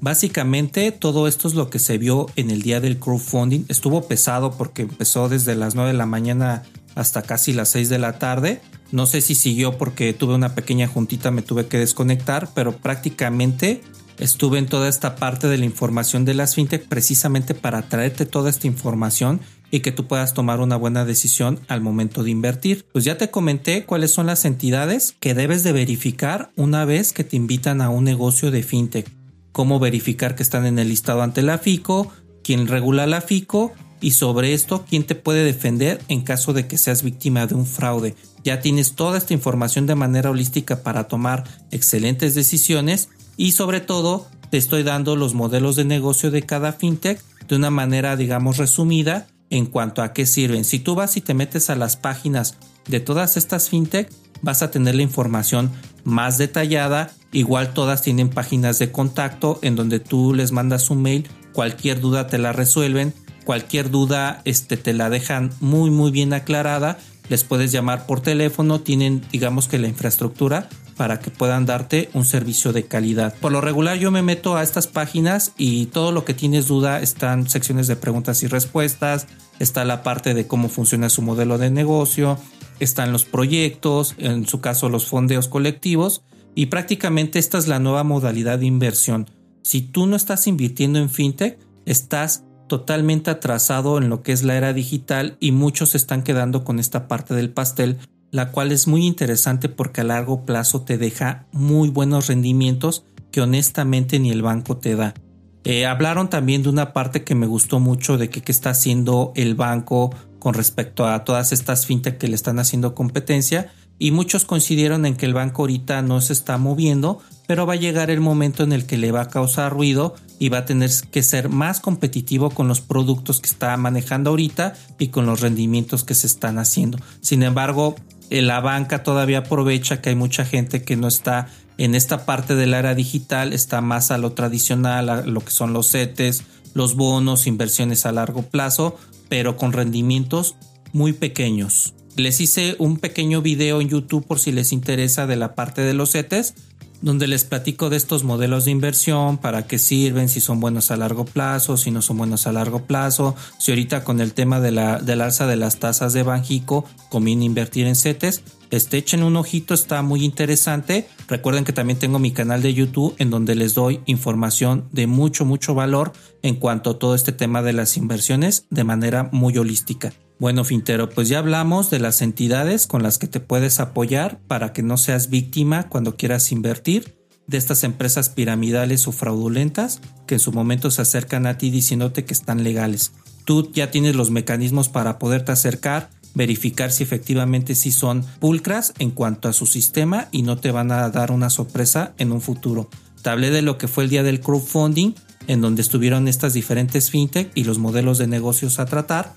Básicamente 0.01 0.93
todo 0.93 1.29
esto 1.29 1.49
es 1.49 1.55
lo 1.55 1.71
que 1.71 1.79
se 1.79 1.99
vio 1.99 2.27
en 2.37 2.51
el 2.51 2.63
día 2.63 2.81
del 2.81 2.99
crowdfunding. 2.99 3.65
Estuvo 3.69 4.07
pesado 4.07 4.53
porque 4.53 4.83
empezó 4.83 5.29
desde 5.29 5.55
las 5.55 5.75
9 5.75 5.93
de 5.93 5.97
la 5.97 6.07
mañana 6.07 6.63
hasta 6.95 7.23
casi 7.23 7.53
las 7.53 7.71
6 7.71 7.89
de 7.89 7.99
la 7.99 8.19
tarde. 8.19 8.61
No 8.93 9.07
sé 9.07 9.21
si 9.21 9.35
siguió 9.35 9.79
porque 9.79 10.13
tuve 10.13 10.35
una 10.35 10.55
pequeña 10.55 10.87
juntita, 10.89 11.31
me 11.31 11.43
tuve 11.43 11.67
que 11.67 11.79
desconectar, 11.79 12.51
pero 12.55 12.77
prácticamente 12.77 13.83
estuve 14.19 14.59
en 14.59 14.67
toda 14.67 14.89
esta 14.89 15.17
parte 15.17 15.49
de 15.49 15.59
la 15.59 15.65
información 15.65 16.25
de 16.25 16.35
las 16.35 16.55
fintech 16.55 16.87
precisamente 16.89 17.55
para 17.55 17.89
traerte 17.89 18.27
toda 18.27 18.51
esta 18.51 18.67
información 18.67 19.41
y 19.71 19.81
que 19.81 19.93
tú 19.93 20.07
puedas 20.07 20.35
tomar 20.35 20.61
una 20.61 20.77
buena 20.77 21.05
decisión 21.05 21.61
al 21.69 21.81
momento 21.81 22.23
de 22.23 22.31
invertir. 22.31 22.87
Pues 22.93 23.05
ya 23.05 23.19
te 23.19 23.31
comenté 23.31 23.85
cuáles 23.85 24.13
son 24.13 24.27
las 24.27 24.45
entidades 24.45 25.17
que 25.19 25.35
debes 25.35 25.65
de 25.65 25.73
verificar 25.73 26.53
una 26.57 26.85
vez 26.85 27.13
que 27.13 27.25
te 27.25 27.37
invitan 27.37 27.81
a 27.81 27.91
un 27.91 28.05
negocio 28.05 28.51
de 28.51 28.63
fintech. 28.63 29.11
Cómo 29.53 29.81
verificar 29.81 30.37
que 30.37 30.43
están 30.43 30.67
en 30.67 30.79
el 30.79 30.89
listado 30.89 31.23
ante 31.23 31.43
la 31.43 31.59
FICO, 31.59 32.13
quién 32.45 32.69
regula 32.69 33.07
la 33.07 33.21
FICO 33.21 33.73
y 34.01 34.13
sobre 34.13 34.53
esto 34.53 34.85
quién 34.89 35.05
te 35.05 35.15
puede 35.15 35.45
defender 35.45 36.01
en 36.09 36.23
caso 36.23 36.53
de 36.53 36.67
que 36.67 36.79
seas 36.79 37.03
víctima 37.03 37.47
de 37.47 37.55
un 37.55 37.67
fraude. 37.67 38.15
Ya 38.45 38.61
tienes 38.61 38.95
toda 38.95 39.17
esta 39.17 39.33
información 39.33 39.87
de 39.87 39.95
manera 39.95 40.31
holística 40.31 40.83
para 40.83 41.09
tomar 41.09 41.45
excelentes 41.71 42.35
decisiones 42.35 43.09
y 43.37 43.53
sobre 43.53 43.81
todo 43.81 44.27
te 44.51 44.59
estoy 44.59 44.83
dando 44.83 45.17
los 45.17 45.35
modelos 45.35 45.77
de 45.77 45.85
negocio 45.85 46.31
de 46.31 46.43
cada 46.43 46.73
fintech 46.73 47.21
de 47.49 47.57
una 47.57 47.71
manera 47.71 48.17
digamos 48.17 48.57
resumida 48.57 49.27
en 49.51 49.67
cuanto 49.67 50.03
a 50.03 50.13
qué 50.13 50.27
sirven. 50.27 50.65
Si 50.65 50.79
tú 50.79 50.95
vas 50.95 51.17
y 51.17 51.21
te 51.21 51.35
metes 51.35 51.71
a 51.71 51.77
las 51.77 51.97
páginas 51.97 52.57
de 52.87 53.01
todas 53.01 53.37
estas 53.37 53.69
fintech 53.69 54.11
vas 54.43 54.63
a 54.63 54.71
tener 54.71 54.95
la 54.95 55.03
información 55.03 55.73
más 56.05 56.39
detallada. 56.39 57.11
Igual 57.33 57.73
todas 57.73 58.03
tienen 58.03 58.29
páginas 58.29 58.79
de 58.79 58.93
contacto 58.93 59.59
en 59.63 59.75
donde 59.75 59.99
tú 59.99 60.35
les 60.35 60.53
mandas 60.53 60.91
un 60.91 61.03
mail, 61.03 61.29
cualquier 61.53 62.01
duda 62.01 62.27
te 62.29 62.39
la 62.39 62.53
resuelven, 62.53 63.15
cualquier 63.45 63.91
duda 63.91 64.43
este, 64.45 64.77
te 64.77 64.93
la 64.93 65.11
dejan 65.11 65.51
muy 65.61 65.91
muy 65.91 66.11
bien 66.11 66.33
aclarada. 66.33 66.99
Les 67.29 67.45
puedes 67.45 67.73
llamar 67.73 68.07
por 68.07 68.21
teléfono, 68.21 68.81
tienen 68.81 69.23
digamos 69.33 69.69
que 69.69 69.79
la 69.79 69.89
infraestructura 69.89 70.69
para 70.97 71.21
que 71.21 71.31
puedan 71.31 71.67
darte 71.67 72.09
un 72.15 72.25
servicio 72.25 72.73
de 72.73 72.85
calidad. 72.85 73.35
Por 73.41 73.53
lo 73.53 73.61
regular 73.61 73.99
yo 73.99 74.11
me 74.11 74.23
meto 74.23 74.57
a 74.57 74.63
estas 74.63 74.87
páginas 74.87 75.53
y 75.57 75.87
todo 75.87 76.13
lo 76.13 76.25
que 76.25 76.35
tienes 76.35 76.69
duda 76.69 77.01
están 77.01 77.49
secciones 77.49 77.87
de 77.87 77.97
preguntas 77.97 78.43
y 78.43 78.47
respuestas, 78.47 79.27
está 79.59 79.85
la 79.85 80.03
parte 80.03 80.35
de 80.35 80.47
cómo 80.47 80.69
funciona 80.69 81.09
su 81.09 81.23
modelo 81.23 81.59
de 81.59 81.71
negocio, 81.71 82.39
están 82.81 83.13
los 83.13 83.25
proyectos, 83.25 84.15
en 84.19 84.47
su 84.47 84.61
caso 84.61 84.89
los 84.89 85.07
fondeos 85.07 85.49
colectivos 85.49 86.23
y 86.55 86.67
prácticamente 86.67 87.39
esta 87.39 87.59
es 87.59 87.67
la 87.67 87.79
nueva 87.79 88.05
modalidad 88.05 88.59
de 88.59 88.67
inversión. 88.67 89.31
Si 89.63 89.81
tú 89.81 90.07
no 90.07 90.15
estás 90.15 90.47
invirtiendo 90.47 90.99
en 90.99 91.11
fintech, 91.11 91.59
estás 91.87 92.44
totalmente 92.67 93.31
atrasado 93.31 93.99
en 93.99 94.09
lo 94.09 94.23
que 94.23 94.33
es 94.33 94.43
la 94.43 94.57
era 94.57 94.73
digital 94.73 95.37
y 95.41 95.53
muchos 95.53 95.95
están 95.95 96.23
quedando 96.23 96.65
con 96.65 96.79
esta 96.79 97.09
parte 97.09 97.35
del 97.35 97.51
pastel 97.51 97.99
la 98.35 98.51
cual 98.51 98.73
es 98.73 98.89
muy 98.89 99.07
interesante 99.07 99.69
porque 99.69 100.01
a 100.01 100.05
largo 100.05 100.45
plazo 100.45 100.83
te 100.83 100.99
deja 100.99 101.47
muy 101.53 101.89
buenos 101.89 102.27
rendimientos 102.27 103.05
que 103.31 103.41
honestamente 103.41 104.19
ni 104.19 104.33
el 104.33 104.43
banco 104.43 104.77
te 104.77 104.97
da. 104.97 105.15
Eh, 105.63 105.87
hablaron 105.87 106.29
también 106.29 106.65
de 106.65 106.69
una 106.69 106.93
parte 106.93 107.23
que 107.23 107.37
me 107.37 107.47
gustó 107.47 107.79
mucho 107.79 108.19
de 108.19 108.31
que 108.31 108.43
qué 108.43 108.51
está 108.51 108.71
haciendo 108.71 109.33
el 109.37 109.55
banco 109.55 110.13
con 110.41 110.55
respecto 110.55 111.07
a 111.07 111.23
todas 111.23 111.53
estas 111.53 111.87
fintech 111.87 112.19
que 112.19 112.27
le 112.27 112.35
están 112.35 112.59
haciendo 112.59 112.97
competencia 112.97 113.73
y 113.99 114.11
muchos 114.11 114.45
coincidieron 114.45 115.07
en 115.07 115.17
que 115.17 115.27
el 115.27 115.35
banco 115.35 115.63
ahorita 115.63 116.03
no 116.03 116.21
se 116.21 116.33
está 116.33 116.59
moviendo, 116.59 117.21
pero 117.47 117.67
va 117.67 117.75
a 117.75 117.77
llegar 117.77 118.11
el 118.11 118.21
momento 118.21 118.63
en 118.63 118.73
el 118.73 118.87
que 118.87 118.99
le 118.99 119.13
va 119.13 119.23
a 119.23 119.29
causar 119.29 119.73
ruido 119.73 120.15
y 120.39 120.49
va 120.49 120.59
a 120.59 120.65
tener 120.65 120.91
que 121.11 121.23
ser 121.23 121.49
más 121.49 121.81
competitivo 121.81 122.51
con 122.51 122.69
los 122.69 122.81
productos 122.81 123.41
que 123.41 123.49
está 123.49 123.77
manejando 123.77 124.31
ahorita 124.31 124.75
y 124.99 125.09
con 125.09 125.27
los 125.27 125.41
rendimientos 125.41 126.05
que 126.05 126.15
se 126.15 126.27
están 126.27 126.59
haciendo. 126.59 126.99
Sin 127.21 127.43
embargo, 127.43 127.95
eh, 128.31 128.43
la 128.43 128.61
banca 128.61 129.03
todavía 129.03 129.39
aprovecha 129.39 130.01
que 130.01 130.11
hay 130.11 130.17
mucha 130.17 130.45
gente 130.45 130.83
que 130.83 130.97
no 130.97 131.09
está 131.09 131.49
en 131.77 131.95
esta 131.95 132.25
parte 132.25 132.55
del 132.55 132.75
era 132.75 132.95
digital, 132.95 133.53
está 133.53 133.81
más 133.81 134.11
a 134.11 134.19
lo 134.19 134.33
tradicional, 134.33 135.09
a 135.09 135.23
lo 135.23 135.41
que 135.41 135.51
son 135.51 135.73
los 135.73 135.91
CETES, 135.91 136.45
los 136.73 136.95
bonos, 136.95 137.47
inversiones 137.47 138.07
a 138.07 138.13
largo 138.13 138.43
plazo, 138.43 138.99
pero 139.29 139.57
con 139.57 139.73
rendimientos 139.73 140.57
muy 140.93 141.13
pequeños. 141.13 141.94
Les 142.17 142.41
hice 142.41 142.77
un 142.79 142.99
pequeño 142.99 143.43
video 143.43 143.81
en 143.81 143.89
YouTube 143.89 144.25
por 144.25 144.39
si 144.39 144.53
les 144.53 144.73
interesa 144.73 145.27
de 145.27 145.35
la 145.35 145.57
parte 145.57 145.83
de 145.83 145.95
los 145.95 146.13
CETES, 146.13 146.55
donde 147.03 147.27
les 147.27 147.45
platico 147.45 147.91
de 147.91 147.97
estos 147.97 148.23
modelos 148.23 148.65
de 148.65 148.71
inversión, 148.71 149.37
para 149.37 149.67
qué 149.67 149.79
sirven, 149.79 150.29
si 150.29 150.41
son 150.41 150.61
buenos 150.61 150.93
a 150.93 150.97
largo 150.97 151.25
plazo, 151.25 151.77
si 151.77 151.91
no 151.91 152.03
son 152.03 152.17
buenos 152.19 152.47
a 152.47 152.53
largo 152.53 152.87
plazo, 152.87 153.35
si 153.59 153.73
ahorita 153.73 154.05
con 154.05 154.21
el 154.21 154.33
tema 154.33 154.61
de 154.61 154.71
la, 154.71 155.01
del 155.01 155.21
alza 155.21 155.47
de 155.49 155.57
las 155.57 155.81
tasas 155.81 156.13
de 156.13 156.23
Banjico 156.23 156.85
conviene 157.11 157.45
invertir 157.45 157.87
en 157.87 157.97
CETES, 157.97 158.43
este, 158.71 158.97
echen 158.97 159.23
un 159.23 159.37
ojito, 159.37 159.75
está 159.75 160.01
muy 160.03 160.25
interesante. 160.25 161.09
Recuerden 161.29 161.65
que 161.65 161.73
también 161.73 161.99
tengo 161.99 162.19
mi 162.19 162.31
canal 162.31 162.63
de 162.63 162.75
YouTube 162.75 163.15
en 163.19 163.31
donde 163.31 163.55
les 163.55 163.75
doy 163.75 164.01
información 164.07 164.89
de 164.93 165.07
mucho, 165.07 165.45
mucho 165.45 165.75
valor 165.75 166.13
en 166.43 166.55
cuanto 166.57 166.91
a 166.91 166.99
todo 166.99 167.15
este 167.15 167.33
tema 167.33 167.61
de 167.63 167.73
las 167.73 167.97
inversiones 167.97 168.67
de 168.71 168.85
manera 168.85 169.29
muy 169.31 169.59
holística. 169.59 170.13
Bueno, 170.41 170.65
Fintero, 170.65 171.11
pues 171.11 171.29
ya 171.29 171.39
hablamos 171.39 171.91
de 171.91 172.01
las 172.01 172.21
entidades 172.21 172.87
con 172.87 173.03
las 173.03 173.19
que 173.19 173.29
te 173.29 173.39
puedes 173.39 173.79
apoyar 173.79 174.41
para 174.49 174.73
que 174.73 174.83
no 174.83 174.97
seas 174.97 175.31
víctima 175.31 175.89
cuando 175.89 176.17
quieras 176.17 176.51
invertir 176.51 177.17
de 177.47 177.57
estas 177.57 177.85
empresas 177.85 178.31
piramidales 178.31 179.07
o 179.07 179.13
fraudulentas 179.13 180.01
que 180.27 180.35
en 180.35 180.41
su 180.41 180.51
momento 180.51 180.91
se 180.91 181.03
acercan 181.03 181.47
a 181.47 181.57
ti 181.57 181.71
diciéndote 181.71 182.25
que 182.25 182.35
están 182.35 182.65
legales. 182.65 183.13
Tú 183.45 183.71
ya 183.73 183.91
tienes 183.91 184.17
los 184.17 184.31
mecanismos 184.31 184.89
para 184.89 185.19
poderte 185.19 185.53
acercar, 185.53 186.11
verificar 186.35 186.91
si 186.91 187.05
efectivamente 187.05 187.77
sí 187.77 187.93
son 187.93 188.25
pulcras 188.41 188.93
en 188.99 189.13
cuanto 189.13 189.49
a 189.49 189.53
su 189.53 189.67
sistema 189.67 190.29
y 190.33 190.43
no 190.43 190.59
te 190.59 190.73
van 190.73 190.91
a 190.91 191.09
dar 191.11 191.31
una 191.31 191.51
sorpresa 191.51 192.13
en 192.19 192.33
un 192.33 192.41
futuro. 192.41 192.89
Te 193.23 193.31
hablé 193.31 193.51
de 193.51 193.63
lo 193.63 193.79
que 193.79 193.89
fue 193.89 194.05
el 194.05 194.11
día 194.11 194.23
del 194.23 194.41
crowdfunding, 194.41 195.13
en 195.47 195.61
donde 195.61 195.83
estuvieron 195.83 196.27
estas 196.27 196.55
diferentes 196.55 197.11
fintech 197.11 197.53
y 197.55 197.65
los 197.65 197.79
modelos 197.79 198.19
de 198.19 198.27
negocios 198.27 198.79
a 198.79 198.87
tratar 198.87 199.35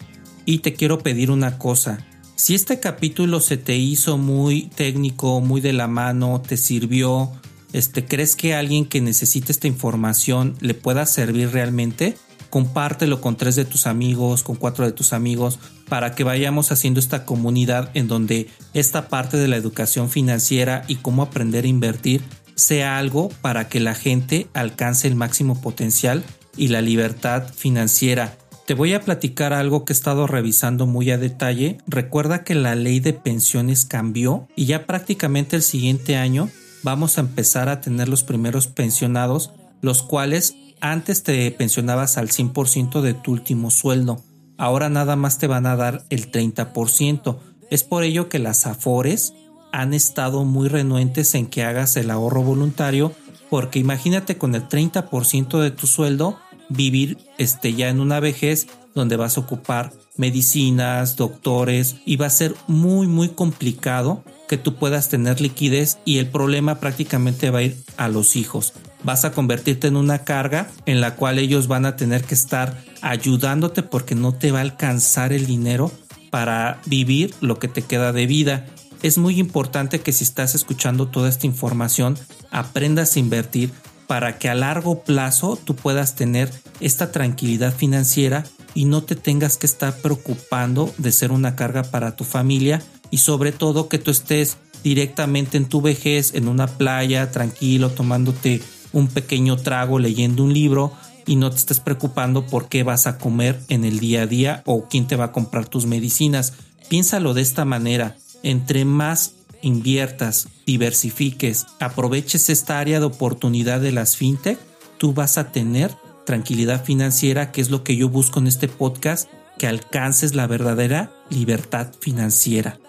y 0.48 0.60
te 0.60 0.74
quiero 0.74 1.00
pedir 1.00 1.30
una 1.30 1.60
cosa. 1.60 2.00
Si 2.36 2.56
este 2.56 2.80
capítulo 2.80 3.42
se 3.42 3.58
te 3.58 3.76
hizo 3.76 4.18
muy 4.18 4.68
técnico, 4.76 5.42
muy 5.42 5.60
de 5.60 5.74
la 5.74 5.88
mano, 5.88 6.42
te 6.42 6.56
sirvió, 6.56 7.32
este, 7.74 8.06
¿crees 8.06 8.38
que 8.38 8.56
alguien 8.56 8.86
que 8.86 9.02
necesite 9.02 9.52
esta 9.52 9.68
información 9.68 10.56
le 10.62 10.74
pueda 10.74 11.06
servir 11.06 11.52
realmente? 11.52 12.16
Compártelo 12.50 13.20
con 13.20 13.36
tres 13.36 13.58
de 13.58 13.66
tus 13.66 13.88
amigos, 13.88 14.44
con 14.44 14.56
cuatro 14.56 14.86
de 14.86 14.94
tus 14.94 15.12
amigos, 15.12 15.60
para 15.90 16.16
que 16.16 16.24
vayamos 16.24 16.72
haciendo 16.72 17.02
esta 17.02 17.26
comunidad 17.26 17.92
en 17.94 18.08
donde 18.08 18.48
esta 18.74 19.10
parte 19.10 19.36
de 19.36 19.50
la 19.50 19.58
educación 19.58 20.10
financiera 20.10 20.86
y 20.88 20.96
cómo 20.96 21.24
aprender 21.24 21.66
a 21.66 21.68
invertir 21.68 22.22
sea 22.56 22.98
algo 22.98 23.28
para 23.42 23.68
que 23.68 23.82
la 23.82 23.96
gente 23.96 24.48
alcance 24.54 25.10
el 25.10 25.16
máximo 25.16 25.60
potencial 25.60 26.24
y 26.56 26.70
la 26.70 26.82
libertad 26.82 27.54
financiera 27.54 28.38
te 28.68 28.74
voy 28.74 28.94
a 28.94 29.00
platicar 29.00 29.54
algo 29.54 29.86
que 29.86 29.94
he 29.94 29.96
estado 29.96 30.28
revisando 30.28 30.86
muy 30.88 31.10
a 31.10 31.18
detalle. 31.18 31.78
Recuerda 31.88 32.44
que 32.44 32.54
la 32.54 32.76
ley 32.76 33.00
de 33.00 33.14
pensiones 33.14 33.86
cambió 33.86 34.50
y 34.58 34.66
ya 34.66 34.86
prácticamente 34.86 35.56
el 35.56 35.62
siguiente 35.62 36.18
año 36.18 36.50
vamos 36.84 37.18
a 37.18 37.22
empezar 37.22 37.70
a 37.70 37.80
tener 37.80 38.10
los 38.10 38.26
primeros 38.26 38.68
pensionados, 38.68 39.52
los 39.80 40.04
cuales 40.04 40.54
antes 40.82 41.24
te 41.24 41.50
pensionabas 41.52 42.18
al 42.18 42.28
100% 42.28 43.00
de 43.00 43.14
tu 43.14 43.32
último 43.32 43.72
sueldo. 43.72 44.22
Ahora 44.58 44.90
nada 44.90 45.16
más 45.16 45.38
te 45.38 45.48
van 45.48 45.66
a 45.66 45.78
dar 45.78 46.04
el 46.10 46.30
30%. 46.30 47.38
Es 47.72 47.86
por 47.86 48.04
ello 48.04 48.28
que 48.28 48.40
las 48.40 48.68
AFORES 48.68 49.34
han 49.72 49.94
estado 49.94 50.44
muy 50.44 50.68
renuentes 50.68 51.36
en 51.36 51.48
que 51.48 51.64
hagas 51.64 51.96
el 51.96 52.12
ahorro 52.12 52.44
voluntario, 52.44 53.14
porque 53.50 53.80
imagínate 53.80 54.38
con 54.38 54.56
el 54.56 54.68
30% 54.68 55.62
de 55.62 55.72
tu 55.72 55.88
sueldo 55.88 56.38
vivir 56.70 57.18
este, 57.38 57.74
ya 57.74 57.90
en 57.90 58.00
una 58.00 58.20
vejez 58.20 58.68
donde 58.94 59.16
vas 59.16 59.38
a 59.38 59.42
ocupar 59.42 59.94
medicinas, 60.16 61.16
doctores 61.16 61.98
y 62.06 62.16
va 62.16 62.26
a 62.26 62.32
ser 62.32 62.56
muy 62.68 63.08
muy 63.08 63.30
complicado 63.30 64.24
que 64.48 64.58
tú 64.58 64.76
puedas 64.76 65.10
tener 65.10 65.42
liquidez 65.42 66.00
y 66.06 66.18
el 66.18 66.28
problema 66.28 66.80
prácticamente 66.80 67.50
va 67.50 67.60
a 67.60 67.64
ir 67.64 67.78
a 67.98 68.08
los 68.08 68.36
hijos. 68.36 68.74
Vas 69.04 69.26
a 69.26 69.32
convertirte 69.32 69.88
en 69.88 69.98
una 69.98 70.20
carga 70.20 70.70
en 70.86 71.02
la 71.02 71.16
cual 71.16 71.38
ellos 71.38 71.68
van 71.68 71.86
a 71.86 71.96
tener 71.96 72.24
que 72.24 72.34
estar 72.34 72.78
ayudándote 73.02 73.84
porque 73.84 74.16
no 74.16 74.34
te 74.34 74.52
va 74.52 74.60
a 74.60 74.64
alcanzar 74.64 75.34
el 75.34 75.46
dinero 75.46 75.92
para 76.30 76.82
vivir 76.86 77.34
lo 77.42 77.60
que 77.60 77.68
te 77.68 77.82
queda 77.82 78.14
de 78.14 78.26
vida. 78.26 78.66
Es 79.04 79.18
muy 79.18 79.40
importante 79.40 80.00
que 80.00 80.12
si 80.12 80.24
estás 80.24 80.56
escuchando 80.56 81.08
toda 81.08 81.30
esta 81.30 81.46
información 81.46 82.18
aprendas 82.50 83.16
a 83.16 83.20
invertir 83.20 83.72
para 84.08 84.39
que 84.39 84.50
a 84.50 84.56
largo 84.56 85.04
plazo 85.04 85.60
tú 85.62 85.76
puedas 85.76 86.15
tener 86.15 86.52
esta 86.80 87.12
tranquilidad 87.12 87.74
financiera 87.74 88.46
y 88.74 88.86
no 88.86 89.04
te 89.04 89.15
tengas 89.15 89.58
que 89.58 89.65
estar 89.65 89.98
preocupando 89.98 90.93
de 90.98 91.12
ser 91.12 91.32
una 91.32 91.56
carga 91.56 91.84
para 91.84 92.15
tu 92.15 92.24
familia 92.24 92.82
y 93.12 93.17
sobre 93.17 93.52
todo 93.52 93.89
que 93.89 94.00
tú 94.00 94.12
estés 94.12 94.58
directamente 94.84 95.58
en 95.58 95.65
tu 95.65 95.82
vejez, 95.82 96.34
en 96.34 96.48
una 96.48 96.67
playa, 96.67 97.32
tranquilo, 97.32 97.89
tomándote 97.91 98.62
un 98.93 99.08
pequeño 99.08 99.58
trago, 99.58 100.00
leyendo 100.00 100.43
un 100.43 100.54
libro 100.54 100.93
y 101.26 101.36
no 101.36 101.50
te 101.50 101.58
estés 101.58 101.80
preocupando 101.80 102.46
por 102.46 102.70
qué 102.70 102.84
vas 102.84 103.06
a 103.06 103.17
comer 103.17 103.60
en 103.67 103.84
el 103.84 104.00
día 104.00 104.24
a 104.24 104.28
día 104.28 104.63
o 104.65 104.88
quién 104.88 105.08
te 105.08 105.15
va 105.15 105.26
a 105.26 105.32
comprar 105.32 105.67
tus 105.67 105.86
medicinas. 105.86 106.54
Piénsalo 106.88 107.34
de 107.34 107.41
esta 107.41 107.65
manera, 107.65 108.15
entre 108.43 108.86
más 108.86 109.34
inviertas, 109.62 110.48
diversifiques, 110.65 111.65
aproveches 111.80 112.50
esta 112.50 112.80
área 112.80 113.00
de 113.00 113.06
oportunidad 113.06 113.82
de 113.82 113.91
las 113.91 114.15
fintech, 114.15 114.60
tú 114.98 115.13
vas 115.13 115.38
a 115.38 115.52
tener 115.52 115.96
tranquilidad 116.26 116.84
financiera, 116.84 117.52
que 117.52 117.62
es 117.62 117.70
lo 117.70 117.84
que 117.84 117.96
yo 117.96 118.10
busco 118.10 118.39
en 118.39 118.48
este 118.48 118.67
podcast, 118.67 119.30
que 119.58 119.67
alcances 119.67 120.36
la 120.36 120.48
verdadera 120.48 121.12
libertad 121.30 121.91
financiera. 122.00 122.80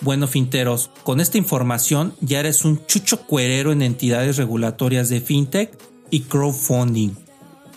Bueno, 0.00 0.26
finteros, 0.26 0.90
con 1.02 1.20
esta 1.20 1.38
información 1.38 2.14
ya 2.20 2.40
eres 2.40 2.64
un 2.64 2.84
chucho 2.86 3.22
cuerero 3.22 3.72
en 3.72 3.80
entidades 3.80 4.36
regulatorias 4.36 5.08
de 5.08 5.20
fintech 5.20 5.78
y 6.10 6.20
crowdfunding. 6.22 7.12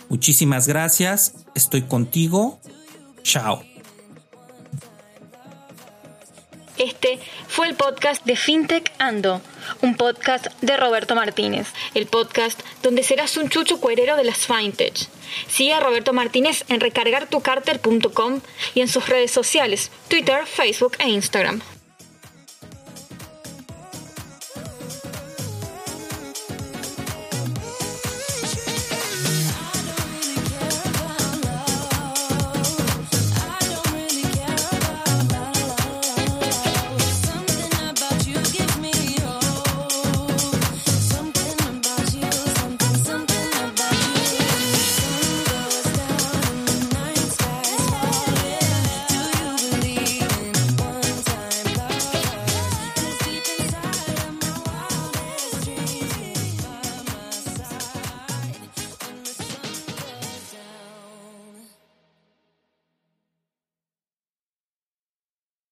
Muchísimas 0.08 0.66
gracias, 0.66 1.34
estoy 1.54 1.82
contigo. 1.82 2.60
Chao. 3.22 3.67
Este 6.78 7.18
fue 7.48 7.66
el 7.66 7.74
podcast 7.74 8.24
de 8.24 8.36
FinTech 8.36 8.92
Ando, 8.98 9.42
un 9.82 9.96
podcast 9.96 10.46
de 10.60 10.76
Roberto 10.76 11.16
Martínez, 11.16 11.66
el 11.94 12.06
podcast 12.06 12.60
donde 12.82 13.02
serás 13.02 13.36
un 13.36 13.48
chucho 13.48 13.80
cuerero 13.80 14.16
de 14.16 14.24
las 14.24 14.46
FinTech. 14.46 14.94
Sigue 15.48 15.74
a 15.74 15.80
Roberto 15.80 16.12
Martínez 16.12 16.64
en 16.68 16.80
recargartucarter.com 16.80 18.40
y 18.74 18.80
en 18.80 18.88
sus 18.88 19.08
redes 19.08 19.32
sociales, 19.32 19.90
Twitter, 20.08 20.46
Facebook 20.46 20.96
e 21.00 21.08
Instagram. 21.08 21.60